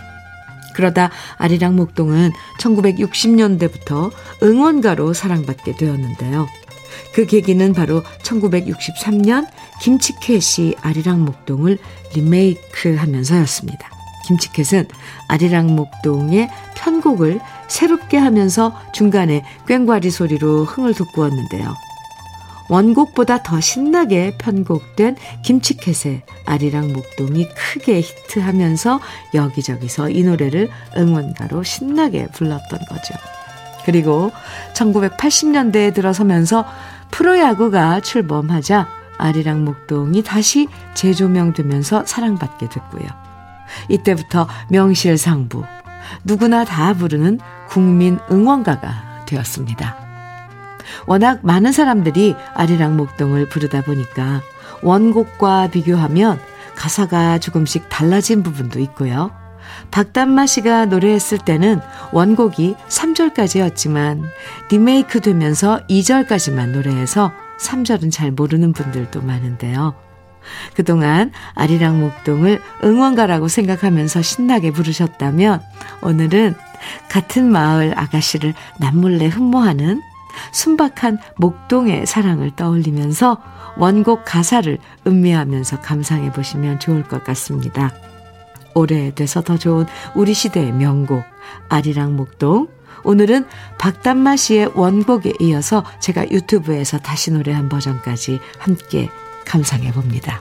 그러다 0.76 1.10
아리랑 1.38 1.74
목동은 1.74 2.32
1960년대부터 2.60 4.12
응원가로 4.42 5.14
사랑받게 5.14 5.76
되었는데요. 5.76 6.46
그 7.12 7.24
계기는 7.24 7.72
바로 7.72 8.02
1963년 8.22 9.48
김치캣이 9.80 10.74
아리랑 10.82 11.24
목동을 11.24 11.78
리메이크 12.14 12.94
하면서였습니다. 12.96 13.88
김치캣은 14.26 14.86
아리랑 15.28 15.74
목동의 15.74 16.50
편곡을 16.74 17.40
새롭게 17.68 18.18
하면서 18.18 18.78
중간에 18.92 19.44
꽹과리 19.66 20.10
소리로 20.10 20.64
흥을 20.64 20.94
돋구었는데요. 20.94 21.85
원곡보다 22.68 23.42
더 23.42 23.60
신나게 23.60 24.36
편곡된 24.38 25.16
김치캣의 25.42 26.22
아리랑 26.46 26.92
목동이 26.92 27.48
크게 27.48 28.00
히트하면서 28.00 29.00
여기저기서 29.34 30.10
이 30.10 30.24
노래를 30.24 30.68
응원가로 30.96 31.62
신나게 31.62 32.28
불렀던 32.28 32.80
거죠. 32.88 33.14
그리고 33.84 34.32
1980년대에 34.74 35.94
들어서면서 35.94 36.64
프로야구가 37.10 38.00
출범하자 38.00 38.88
아리랑 39.18 39.64
목동이 39.64 40.22
다시 40.22 40.68
재조명되면서 40.94 42.04
사랑받게 42.04 42.68
됐고요. 42.68 43.06
이때부터 43.88 44.46
명실상부, 44.70 45.64
누구나 46.24 46.64
다 46.64 46.94
부르는 46.94 47.38
국민 47.68 48.18
응원가가 48.30 49.24
되었습니다. 49.26 50.05
워낙 51.06 51.40
많은 51.42 51.72
사람들이 51.72 52.34
아리랑 52.54 52.96
목동을 52.96 53.48
부르다 53.48 53.82
보니까 53.82 54.42
원곡과 54.82 55.68
비교하면 55.68 56.38
가사가 56.74 57.38
조금씩 57.38 57.88
달라진 57.88 58.42
부분도 58.42 58.78
있고요. 58.80 59.30
박단마 59.90 60.46
씨가 60.46 60.86
노래했을 60.86 61.38
때는 61.38 61.80
원곡이 62.12 62.76
3절까지였지만 62.88 64.22
리메이크 64.70 65.20
되면서 65.20 65.80
2절까지만 65.88 66.70
노래해서 66.70 67.32
3절은 67.60 68.12
잘 68.12 68.30
모르는 68.30 68.72
분들도 68.72 69.22
많은데요. 69.22 69.94
그동안 70.74 71.32
아리랑 71.54 72.00
목동을 72.00 72.60
응원가라고 72.84 73.48
생각하면서 73.48 74.22
신나게 74.22 74.70
부르셨다면 74.70 75.60
오늘은 76.02 76.54
같은 77.08 77.50
마을 77.50 77.98
아가씨를 77.98 78.54
남몰래 78.78 79.26
흠모하는 79.26 80.02
순박한 80.52 81.18
목동의 81.36 82.06
사랑을 82.06 82.54
떠올리면서 82.56 83.40
원곡 83.76 84.24
가사를 84.24 84.78
음미하면서 85.06 85.80
감상해 85.80 86.32
보시면 86.32 86.80
좋을 86.80 87.02
것 87.04 87.24
같습니다. 87.24 87.92
오래돼서 88.74 89.42
더 89.42 89.56
좋은 89.56 89.86
우리 90.14 90.34
시대의 90.34 90.72
명곡 90.72 91.24
아리랑 91.68 92.16
목동 92.16 92.68
오늘은 93.04 93.46
박단마 93.78 94.36
씨의 94.36 94.72
원곡에 94.74 95.34
이어서 95.40 95.84
제가 96.00 96.30
유튜브에서 96.30 96.98
다시 96.98 97.30
노래한 97.30 97.68
버전까지 97.68 98.40
함께 98.58 99.08
감상해 99.46 99.92
봅니다. 99.92 100.40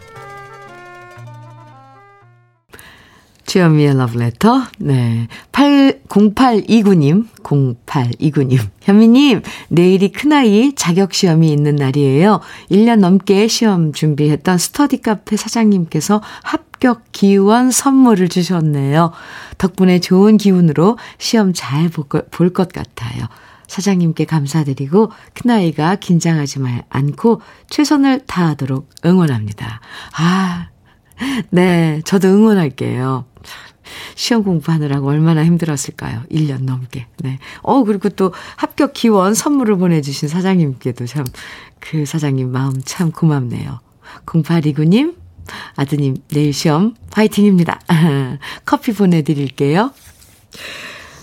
주현미의 3.55 3.95
러브레터. 3.95 4.63
네. 4.79 5.29
8, 5.53 6.01
0829님, 6.09 7.25
0829님. 7.41 8.59
현미님, 8.81 9.43
내일이 9.69 10.11
큰아이 10.11 10.75
자격시험이 10.75 11.53
있는 11.53 11.77
날이에요. 11.77 12.41
1년 12.69 12.99
넘게 12.99 13.47
시험 13.47 13.93
준비했던 13.93 14.57
스터디 14.57 15.01
카페 15.01 15.37
사장님께서 15.37 16.21
합격 16.43 17.03
기원 17.13 17.71
선물을 17.71 18.27
주셨네요. 18.27 19.13
덕분에 19.57 20.01
좋은 20.01 20.35
기운으로 20.35 20.97
시험 21.17 21.53
잘 21.53 21.89
볼 21.89 22.51
것 22.51 22.73
같아요. 22.73 23.25
사장님께 23.67 24.25
감사드리고 24.25 25.13
큰아이가 25.33 25.95
긴장하지 25.95 26.59
말 26.59 26.83
않고 26.89 27.39
최선을 27.69 28.25
다하도록 28.27 28.89
응원합니다. 29.05 29.79
아, 30.17 30.67
네, 31.49 32.01
저도 32.05 32.27
응원할게요. 32.29 33.25
시험 34.15 34.43
공부하느라고 34.43 35.07
얼마나 35.07 35.45
힘들었을까요? 35.45 36.23
1년 36.31 36.63
넘게. 36.63 37.07
네. 37.19 37.39
어, 37.61 37.83
그리고 37.83 38.09
또 38.09 38.33
합격 38.55 38.93
기원 38.93 39.33
선물을 39.33 39.77
보내주신 39.77 40.27
사장님께도 40.27 41.05
참, 41.05 41.25
그 41.79 42.05
사장님 42.05 42.51
마음 42.51 42.73
참 42.83 43.11
고맙네요. 43.11 43.79
0829님, 44.25 45.15
아드님, 45.75 46.17
내일 46.29 46.53
시험 46.53 46.95
화이팅입니다. 47.11 47.79
커피 48.65 48.93
보내드릴게요. 48.93 49.91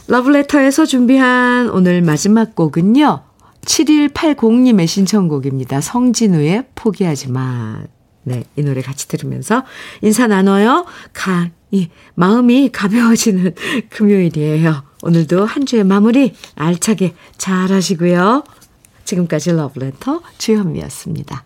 러브레터에서 0.09 0.84
준비한 0.86 1.70
오늘 1.70 2.03
마지막 2.03 2.55
곡은요. 2.55 3.22
7180님의 3.62 4.86
신청곡입니다. 4.86 5.80
성진우의 5.80 6.64
포기하지 6.74 7.30
마. 7.30 7.82
네, 8.24 8.44
이 8.56 8.62
노래 8.62 8.82
같이 8.82 9.08
들으면서 9.08 9.64
인사 10.00 10.26
나눠요. 10.26 10.86
가, 11.12 11.50
이, 11.70 11.88
마음이 12.14 12.70
가벼워지는 12.70 13.54
금요일이에요. 13.90 14.84
오늘도 15.02 15.44
한 15.44 15.66
주의 15.66 15.82
마무리 15.82 16.34
알차게 16.54 17.14
잘 17.36 17.72
하시고요. 17.72 18.44
지금까지 19.04 19.52
러브레터 19.52 20.22
주현미였습니다. 20.38 21.44